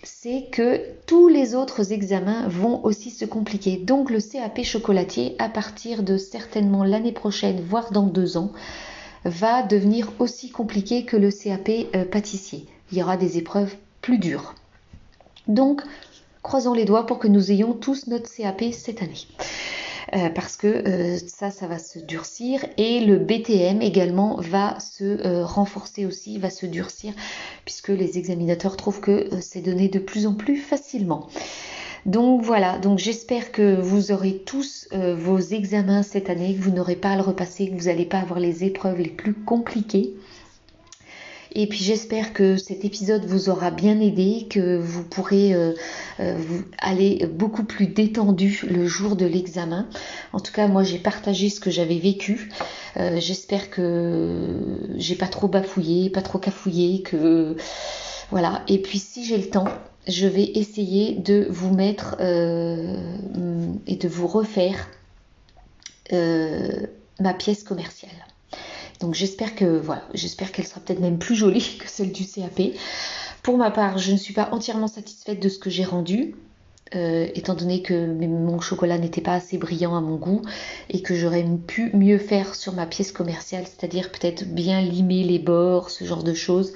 c'est 0.06 0.46
que 0.52 0.80
tous 1.06 1.26
les 1.26 1.54
autres 1.54 1.92
examens 1.92 2.46
vont 2.46 2.84
aussi 2.84 3.10
se 3.10 3.24
compliquer. 3.24 3.76
Donc 3.76 4.10
le 4.10 4.20
CAP 4.20 4.62
chocolatier, 4.62 5.34
à 5.38 5.48
partir 5.48 6.04
de 6.04 6.16
certainement 6.16 6.84
l'année 6.84 7.12
prochaine, 7.12 7.60
voire 7.60 7.90
dans 7.90 8.06
deux 8.06 8.36
ans, 8.36 8.52
va 9.24 9.62
devenir 9.62 10.12
aussi 10.20 10.50
compliqué 10.50 11.04
que 11.04 11.16
le 11.16 11.30
CAP 11.30 11.68
euh, 11.94 12.04
pâtissier. 12.04 12.66
Il 12.92 12.98
y 12.98 13.02
aura 13.02 13.16
des 13.16 13.36
épreuves 13.36 13.74
plus 14.00 14.18
dures. 14.18 14.54
Donc, 15.48 15.82
croisons 16.42 16.72
les 16.72 16.84
doigts 16.84 17.06
pour 17.06 17.18
que 17.18 17.28
nous 17.28 17.50
ayons 17.50 17.72
tous 17.72 18.06
notre 18.06 18.32
CAP 18.32 18.72
cette 18.72 19.02
année. 19.02 19.26
Euh, 20.14 20.28
parce 20.30 20.56
que 20.56 20.68
euh, 20.68 21.18
ça, 21.26 21.50
ça 21.50 21.66
va 21.66 21.78
se 21.78 21.98
durcir 21.98 22.64
et 22.76 23.00
le 23.00 23.18
BTM 23.18 23.82
également 23.82 24.36
va 24.40 24.78
se 24.78 25.02
euh, 25.04 25.44
renforcer 25.44 26.06
aussi, 26.06 26.38
va 26.38 26.48
se 26.48 26.64
durcir 26.64 27.12
puisque 27.64 27.88
les 27.88 28.16
examinateurs 28.16 28.76
trouvent 28.76 29.00
que 29.00 29.28
c'est 29.40 29.62
donné 29.62 29.88
de 29.88 29.98
plus 29.98 30.26
en 30.26 30.34
plus 30.34 30.58
facilement. 30.58 31.26
Donc 32.04 32.42
voilà, 32.42 32.78
donc 32.78 33.00
j'espère 33.00 33.50
que 33.50 33.80
vous 33.80 34.12
aurez 34.12 34.40
tous 34.46 34.88
vos 34.92 35.40
examens 35.40 36.04
cette 36.04 36.30
année, 36.30 36.54
que 36.54 36.62
vous 36.62 36.70
n'aurez 36.70 36.94
pas 36.94 37.10
à 37.10 37.16
le 37.16 37.22
repasser, 37.22 37.68
que 37.68 37.74
vous 37.74 37.86
n'allez 37.86 38.04
pas 38.04 38.18
avoir 38.18 38.38
les 38.38 38.62
épreuves 38.62 39.00
les 39.00 39.10
plus 39.10 39.34
compliquées. 39.34 40.14
Et 41.58 41.66
puis 41.66 41.82
j'espère 41.82 42.34
que 42.34 42.58
cet 42.58 42.84
épisode 42.84 43.24
vous 43.24 43.48
aura 43.48 43.70
bien 43.70 43.98
aidé, 43.98 44.46
que 44.50 44.76
vous 44.76 45.02
pourrez 45.02 45.54
euh, 45.54 45.72
euh, 46.20 46.36
aller 46.76 47.26
beaucoup 47.32 47.64
plus 47.64 47.86
détendu 47.86 48.60
le 48.68 48.86
jour 48.86 49.16
de 49.16 49.24
l'examen. 49.24 49.88
En 50.34 50.40
tout 50.40 50.52
cas, 50.52 50.68
moi 50.68 50.82
j'ai 50.82 50.98
partagé 50.98 51.48
ce 51.48 51.58
que 51.58 51.70
j'avais 51.70 51.96
vécu. 51.98 52.50
Euh, 52.98 53.18
j'espère 53.20 53.70
que 53.70 54.92
j'ai 54.96 55.14
pas 55.14 55.28
trop 55.28 55.48
bafouillé, 55.48 56.10
pas 56.10 56.20
trop 56.20 56.38
cafouillé, 56.38 57.00
que 57.00 57.56
voilà. 58.30 58.62
Et 58.68 58.76
puis 58.76 58.98
si 58.98 59.24
j'ai 59.24 59.38
le 59.38 59.48
temps, 59.48 59.68
je 60.06 60.26
vais 60.26 60.44
essayer 60.44 61.14
de 61.14 61.46
vous 61.48 61.72
mettre 61.74 62.16
et 62.20 63.96
de 63.96 64.08
vous 64.08 64.26
refaire 64.26 64.90
ma 66.12 67.32
pièce 67.32 67.64
commerciale. 67.64 68.26
Donc 69.00 69.14
j'espère 69.14 69.54
que 69.54 69.64
voilà, 69.78 70.02
j'espère 70.14 70.52
qu'elle 70.52 70.66
sera 70.66 70.80
peut-être 70.80 71.00
même 71.00 71.18
plus 71.18 71.34
jolie 71.34 71.78
que 71.80 71.88
celle 71.88 72.12
du 72.12 72.24
CAP. 72.26 72.74
Pour 73.42 73.58
ma 73.58 73.70
part, 73.70 73.98
je 73.98 74.12
ne 74.12 74.16
suis 74.16 74.34
pas 74.34 74.48
entièrement 74.52 74.88
satisfaite 74.88 75.40
de 75.40 75.48
ce 75.48 75.58
que 75.58 75.70
j'ai 75.70 75.84
rendu, 75.84 76.34
euh, 76.94 77.28
étant 77.34 77.54
donné 77.54 77.82
que 77.82 78.06
mon 78.26 78.60
chocolat 78.60 78.98
n'était 78.98 79.20
pas 79.20 79.34
assez 79.34 79.58
brillant 79.58 79.96
à 79.96 80.00
mon 80.00 80.16
goût 80.16 80.42
et 80.88 81.02
que 81.02 81.14
j'aurais 81.14 81.44
pu 81.66 81.90
mieux 81.94 82.18
faire 82.18 82.54
sur 82.54 82.74
ma 82.74 82.86
pièce 82.86 83.12
commerciale, 83.12 83.64
c'est-à-dire 83.66 84.10
peut-être 84.10 84.44
bien 84.44 84.80
limer 84.80 85.24
les 85.24 85.38
bords, 85.38 85.90
ce 85.90 86.04
genre 86.04 86.22
de 86.22 86.34
choses. 86.34 86.72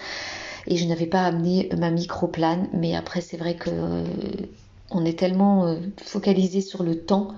Et 0.67 0.77
je 0.77 0.85
n'avais 0.87 1.07
pas 1.07 1.25
amené 1.25 1.69
ma 1.79 1.91
microplane, 1.91 2.69
mais 2.73 2.95
après 2.95 3.21
c'est 3.21 3.37
vrai 3.37 3.55
que 3.55 3.71
euh, 3.71 4.05
on 4.91 5.05
est 5.05 5.19
tellement 5.19 5.67
euh, 5.67 5.77
focalisé 6.03 6.61
sur 6.61 6.83
le 6.83 6.99
temps 6.99 7.29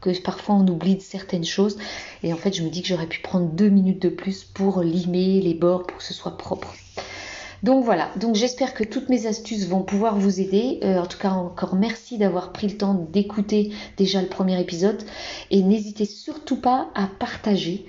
que 0.00 0.18
parfois 0.20 0.56
on 0.56 0.66
oublie 0.66 1.00
certaines 1.00 1.44
choses. 1.44 1.78
Et 2.22 2.32
en 2.32 2.36
fait, 2.36 2.54
je 2.54 2.62
me 2.62 2.70
dis 2.70 2.82
que 2.82 2.88
j'aurais 2.88 3.06
pu 3.06 3.20
prendre 3.20 3.46
deux 3.46 3.68
minutes 3.68 4.02
de 4.02 4.08
plus 4.08 4.44
pour 4.44 4.82
limer 4.82 5.40
les 5.40 5.54
bords 5.54 5.86
pour 5.86 5.98
que 5.98 6.04
ce 6.04 6.14
soit 6.14 6.36
propre. 6.36 6.74
Donc 7.62 7.84
voilà, 7.84 8.08
donc 8.16 8.36
j'espère 8.36 8.72
que 8.72 8.84
toutes 8.84 9.10
mes 9.10 9.26
astuces 9.26 9.66
vont 9.66 9.82
pouvoir 9.82 10.18
vous 10.18 10.40
aider. 10.40 10.80
Euh, 10.82 10.98
en 10.98 11.06
tout 11.06 11.18
cas, 11.18 11.32
encore 11.32 11.74
merci 11.74 12.16
d'avoir 12.16 12.52
pris 12.52 12.68
le 12.68 12.76
temps 12.78 12.94
d'écouter 13.12 13.72
déjà 13.98 14.22
le 14.22 14.28
premier 14.28 14.58
épisode. 14.58 15.02
Et 15.50 15.62
n'hésitez 15.62 16.06
surtout 16.06 16.56
pas 16.56 16.88
à 16.94 17.06
partager 17.06 17.84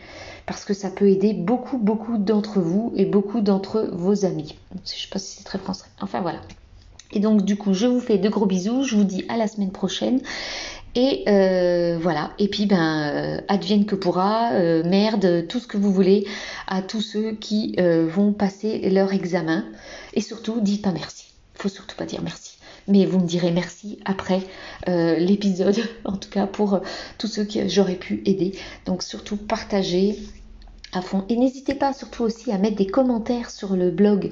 parce 0.45 0.65
que 0.65 0.73
ça 0.73 0.89
peut 0.89 1.09
aider 1.09 1.33
beaucoup, 1.33 1.77
beaucoup 1.77 2.17
d'entre 2.17 2.59
vous 2.59 2.91
et 2.97 3.05
beaucoup 3.05 3.39
d'entre 3.39 3.89
vos 3.93 4.25
amis. 4.25 4.55
Je 4.71 4.81
ne 4.81 4.85
sais 4.85 5.07
pas 5.09 5.19
si 5.19 5.37
c'est 5.37 5.45
très 5.45 5.59
français. 5.59 5.85
Enfin 6.01 6.19
voilà. 6.19 6.41
Et 7.13 7.19
donc 7.19 7.43
du 7.43 7.57
coup, 7.57 7.73
je 7.73 7.87
vous 7.87 8.01
fais 8.01 8.17
de 8.17 8.27
gros 8.27 8.45
bisous. 8.45 8.83
Je 8.83 8.95
vous 8.95 9.03
dis 9.05 9.23
à 9.29 9.37
la 9.37 9.47
semaine 9.47 9.71
prochaine. 9.71 10.21
Et 10.95 11.23
euh, 11.29 11.97
voilà, 12.01 12.33
et 12.37 12.49
puis 12.49 12.65
ben 12.65 13.13
euh, 13.13 13.41
advienne 13.47 13.85
que 13.85 13.95
pourra, 13.95 14.51
euh, 14.53 14.83
merde, 14.83 15.47
tout 15.47 15.59
ce 15.59 15.67
que 15.67 15.77
vous 15.77 15.93
voulez 15.93 16.27
à 16.67 16.81
tous 16.81 17.01
ceux 17.01 17.31
qui 17.31 17.75
vont 17.77 18.33
passer 18.33 18.89
leur 18.89 19.13
examen. 19.13 19.65
Et 20.13 20.21
surtout, 20.21 20.59
dites 20.59 20.81
pas 20.81 20.91
merci. 20.91 21.33
Faut 21.55 21.69
surtout 21.69 21.95
pas 21.95 22.05
dire 22.05 22.21
merci. 22.21 22.57
Mais 22.87 23.05
vous 23.05 23.19
me 23.19 23.27
direz 23.27 23.51
merci 23.51 23.99
après 24.05 24.41
l'épisode, 24.87 25.77
en 26.05 26.17
tout 26.17 26.29
cas 26.29 26.47
pour 26.47 26.81
tous 27.17 27.27
ceux 27.27 27.45
que 27.45 27.67
j'aurais 27.67 27.95
pu 27.95 28.21
aider. 28.25 28.53
Donc 28.85 29.03
surtout 29.03 29.37
partagez 29.37 30.17
à 30.93 31.01
fond. 31.01 31.23
Et 31.29 31.37
n'hésitez 31.37 31.75
pas 31.75 31.93
surtout 31.93 32.23
aussi 32.23 32.51
à 32.51 32.57
mettre 32.57 32.75
des 32.75 32.87
commentaires 32.87 33.49
sur 33.49 33.75
le 33.75 33.91
blog 33.91 34.31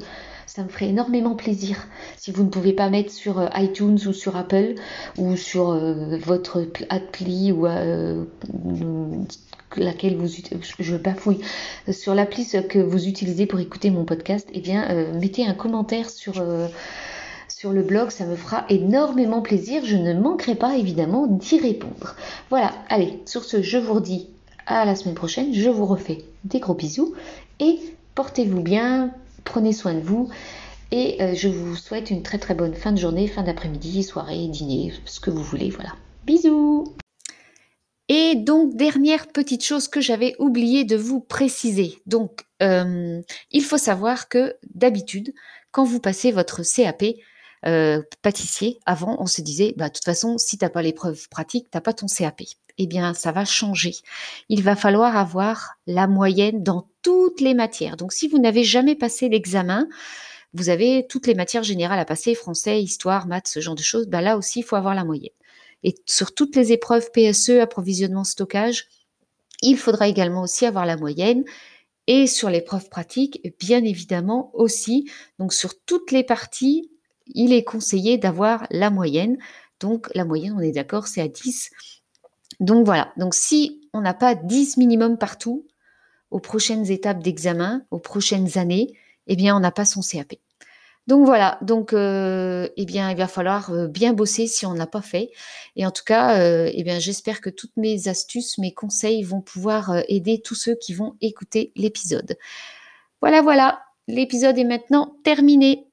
ça 0.49 0.63
me 0.63 0.67
ferait 0.67 0.89
énormément 0.89 1.35
plaisir. 1.35 1.87
Si 2.17 2.31
vous 2.31 2.43
ne 2.43 2.49
pouvez 2.49 2.73
pas 2.73 2.89
mettre 2.89 3.11
sur 3.11 3.39
euh, 3.39 3.47
iTunes 3.55 3.99
ou 4.07 4.13
sur 4.13 4.35
Apple 4.35 4.73
ou 5.19 5.35
sur 5.35 5.69
euh, 5.69 6.17
votre 6.17 6.65
appli 6.89 7.51
ou 7.51 7.67
euh, 7.67 8.25
laquelle 9.77 10.17
vous 10.17 10.27
je 10.79 10.95
bafouille 10.95 11.39
sur 11.91 12.15
l'appli 12.15 12.47
que 12.67 12.79
vous 12.79 13.07
utilisez 13.07 13.45
pour 13.45 13.59
écouter 13.59 13.91
mon 13.91 14.05
podcast, 14.05 14.49
eh 14.51 14.59
bien 14.59 15.11
mettez 15.13 15.45
un 15.45 15.53
commentaire 15.53 16.09
sur 16.09 16.43
sur 17.47 17.71
le 17.71 17.83
blog, 17.83 18.09
ça 18.09 18.25
me 18.25 18.35
fera 18.35 18.65
énormément 18.69 19.41
plaisir. 19.41 19.83
Je 19.85 19.97
ne 19.97 20.13
manquerai 20.15 20.55
pas 20.55 20.77
évidemment 20.77 21.27
d'y 21.27 21.59
répondre. 21.59 22.15
Voilà, 22.49 22.71
allez, 22.89 23.19
sur 23.27 23.43
ce, 23.43 23.61
je 23.61 23.77
vous 23.77 23.93
redis 23.93 24.27
à 24.65 24.85
la 24.85 24.95
semaine 24.95 25.15
prochaine. 25.15 25.53
Je 25.53 25.69
vous 25.69 25.85
refais 25.85 26.23
des 26.45 26.59
gros 26.59 26.73
bisous 26.73 27.13
et 27.59 27.79
portez-vous 28.15 28.61
bien, 28.61 29.11
Prenez 29.43 29.73
soin 29.73 29.93
de 29.93 30.01
vous 30.01 30.29
et 30.91 31.21
euh, 31.21 31.33
je 31.35 31.47
vous 31.47 31.75
souhaite 31.75 32.09
une 32.09 32.23
très 32.23 32.39
très 32.39 32.55
bonne 32.55 32.73
fin 32.73 32.91
de 32.91 32.97
journée, 32.97 33.27
fin 33.27 33.43
d'après-midi, 33.43 34.03
soirée, 34.03 34.47
dîner, 34.47 34.93
ce 35.05 35.19
que 35.19 35.29
vous 35.29 35.43
voulez. 35.43 35.69
Voilà. 35.69 35.93
Bisous 36.25 36.95
et 38.11 38.33
donc, 38.33 38.75
dernière 38.75 39.27
petite 39.27 39.63
chose 39.63 39.87
que 39.87 40.01
j'avais 40.01 40.35
oublié 40.39 40.83
de 40.83 40.95
vous 40.95 41.19
préciser. 41.19 42.01
Donc, 42.07 42.41
euh, 42.63 43.21
il 43.51 43.63
faut 43.63 43.77
savoir 43.77 44.29
que 44.29 44.55
d'habitude, 44.73 45.31
quand 45.71 45.83
vous 45.83 45.99
passez 45.99 46.31
votre 46.31 46.63
CAP 46.63 47.03
euh, 47.65 48.01
pâtissier, 48.21 48.79
avant, 48.85 49.17
on 49.19 49.27
se 49.27 49.41
disait, 49.41 49.73
bah, 49.77 49.89
de 49.89 49.93
toute 49.93 50.05
façon, 50.05 50.37
si 50.37 50.57
tu 50.57 50.65
n'as 50.65 50.69
pas 50.69 50.81
l'épreuve 50.81 51.27
pratique, 51.29 51.65
tu 51.65 51.77
n'as 51.77 51.81
pas 51.81 51.93
ton 51.93 52.07
CAP 52.07 52.41
eh 52.79 52.87
bien, 52.87 53.13
ça 53.13 53.33
va 53.33 53.43
changer. 53.43 53.93
Il 54.47 54.63
va 54.63 54.75
falloir 54.75 55.17
avoir 55.17 55.75
la 55.85 56.07
moyenne 56.07 56.63
dans 56.63 56.87
toutes 57.01 57.41
les 57.41 57.53
matières. 57.53 57.97
Donc, 57.97 58.13
si 58.13 58.29
vous 58.29 58.39
n'avez 58.39 58.63
jamais 58.63 58.95
passé 58.95 59.27
l'examen, 59.27 59.87
vous 60.53 60.69
avez 60.69 61.05
toutes 61.07 61.27
les 61.27 61.35
matières 61.35 61.63
générales 61.63 61.99
à 61.99 62.05
passer, 62.05 62.33
français, 62.35 62.81
histoire, 62.81 63.27
maths, 63.27 63.49
ce 63.49 63.59
genre 63.59 63.75
de 63.75 63.81
choses. 63.81 64.07
Ben 64.07 64.21
là 64.21 64.37
aussi, 64.37 64.59
il 64.59 64.63
faut 64.63 64.77
avoir 64.77 64.95
la 64.95 65.03
moyenne. 65.03 65.33
Et 65.83 65.95
sur 66.05 66.33
toutes 66.33 66.55
les 66.55 66.71
épreuves 66.71 67.11
PSE, 67.11 67.59
approvisionnement, 67.61 68.23
stockage, 68.23 68.87
il 69.61 69.77
faudra 69.77 70.07
également 70.07 70.41
aussi 70.43 70.65
avoir 70.65 70.85
la 70.85 70.95
moyenne. 70.95 71.43
Et 72.07 72.27
sur 72.27 72.49
l'épreuve 72.49 72.87
pratique, 72.89 73.41
bien 73.59 73.83
évidemment 73.83 74.51
aussi. 74.53 75.11
Donc, 75.37 75.53
sur 75.53 75.77
toutes 75.85 76.11
les 76.11 76.23
parties, 76.23 76.89
il 77.33 77.53
est 77.53 77.63
conseillé 77.63 78.17
d'avoir 78.17 78.67
la 78.71 78.89
moyenne. 78.89 79.37
Donc, 79.79 80.09
la 80.15 80.25
moyenne, 80.25 80.53
on 80.57 80.61
est 80.61 80.71
d'accord, 80.71 81.07
c'est 81.07 81.21
à 81.21 81.27
10 81.27 81.71
donc 82.59 82.85
voilà, 82.85 83.13
donc 83.17 83.33
si 83.33 83.81
on 83.93 84.01
n'a 84.01 84.13
pas 84.13 84.35
10 84.35 84.77
minimum 84.77 85.17
partout, 85.17 85.65
aux 86.31 86.39
prochaines 86.39 86.91
étapes 86.91 87.23
d'examen, 87.23 87.83
aux 87.89 87.99
prochaines 87.99 88.57
années, 88.57 88.93
eh 89.27 89.35
bien 89.35 89.55
on 89.55 89.59
n'a 89.59 89.71
pas 89.71 89.85
son 89.85 90.01
CAP. 90.01 90.35
Donc 91.07 91.25
voilà, 91.25 91.57
donc 91.61 91.93
euh, 91.93 92.67
eh 92.77 92.85
bien 92.85 93.09
il 93.09 93.17
va 93.17 93.27
falloir 93.27 93.71
euh, 93.71 93.87
bien 93.87 94.13
bosser 94.13 94.45
si 94.45 94.65
on 94.65 94.73
n'a 94.73 94.85
pas 94.85 95.01
fait. 95.01 95.31
Et 95.75 95.85
en 95.85 95.91
tout 95.91 96.03
cas, 96.05 96.39
euh, 96.39 96.69
eh 96.71 96.83
bien 96.83 96.99
j'espère 96.99 97.41
que 97.41 97.49
toutes 97.49 97.75
mes 97.77 98.07
astuces, 98.07 98.57
mes 98.59 98.73
conseils 98.73 99.23
vont 99.23 99.41
pouvoir 99.41 100.03
aider 100.07 100.41
tous 100.43 100.55
ceux 100.55 100.75
qui 100.75 100.93
vont 100.93 101.15
écouter 101.21 101.71
l'épisode. 101.75 102.37
Voilà, 103.21 103.41
voilà, 103.41 103.81
l'épisode 104.07 104.57
est 104.57 104.65
maintenant 104.65 105.15
terminé. 105.23 105.87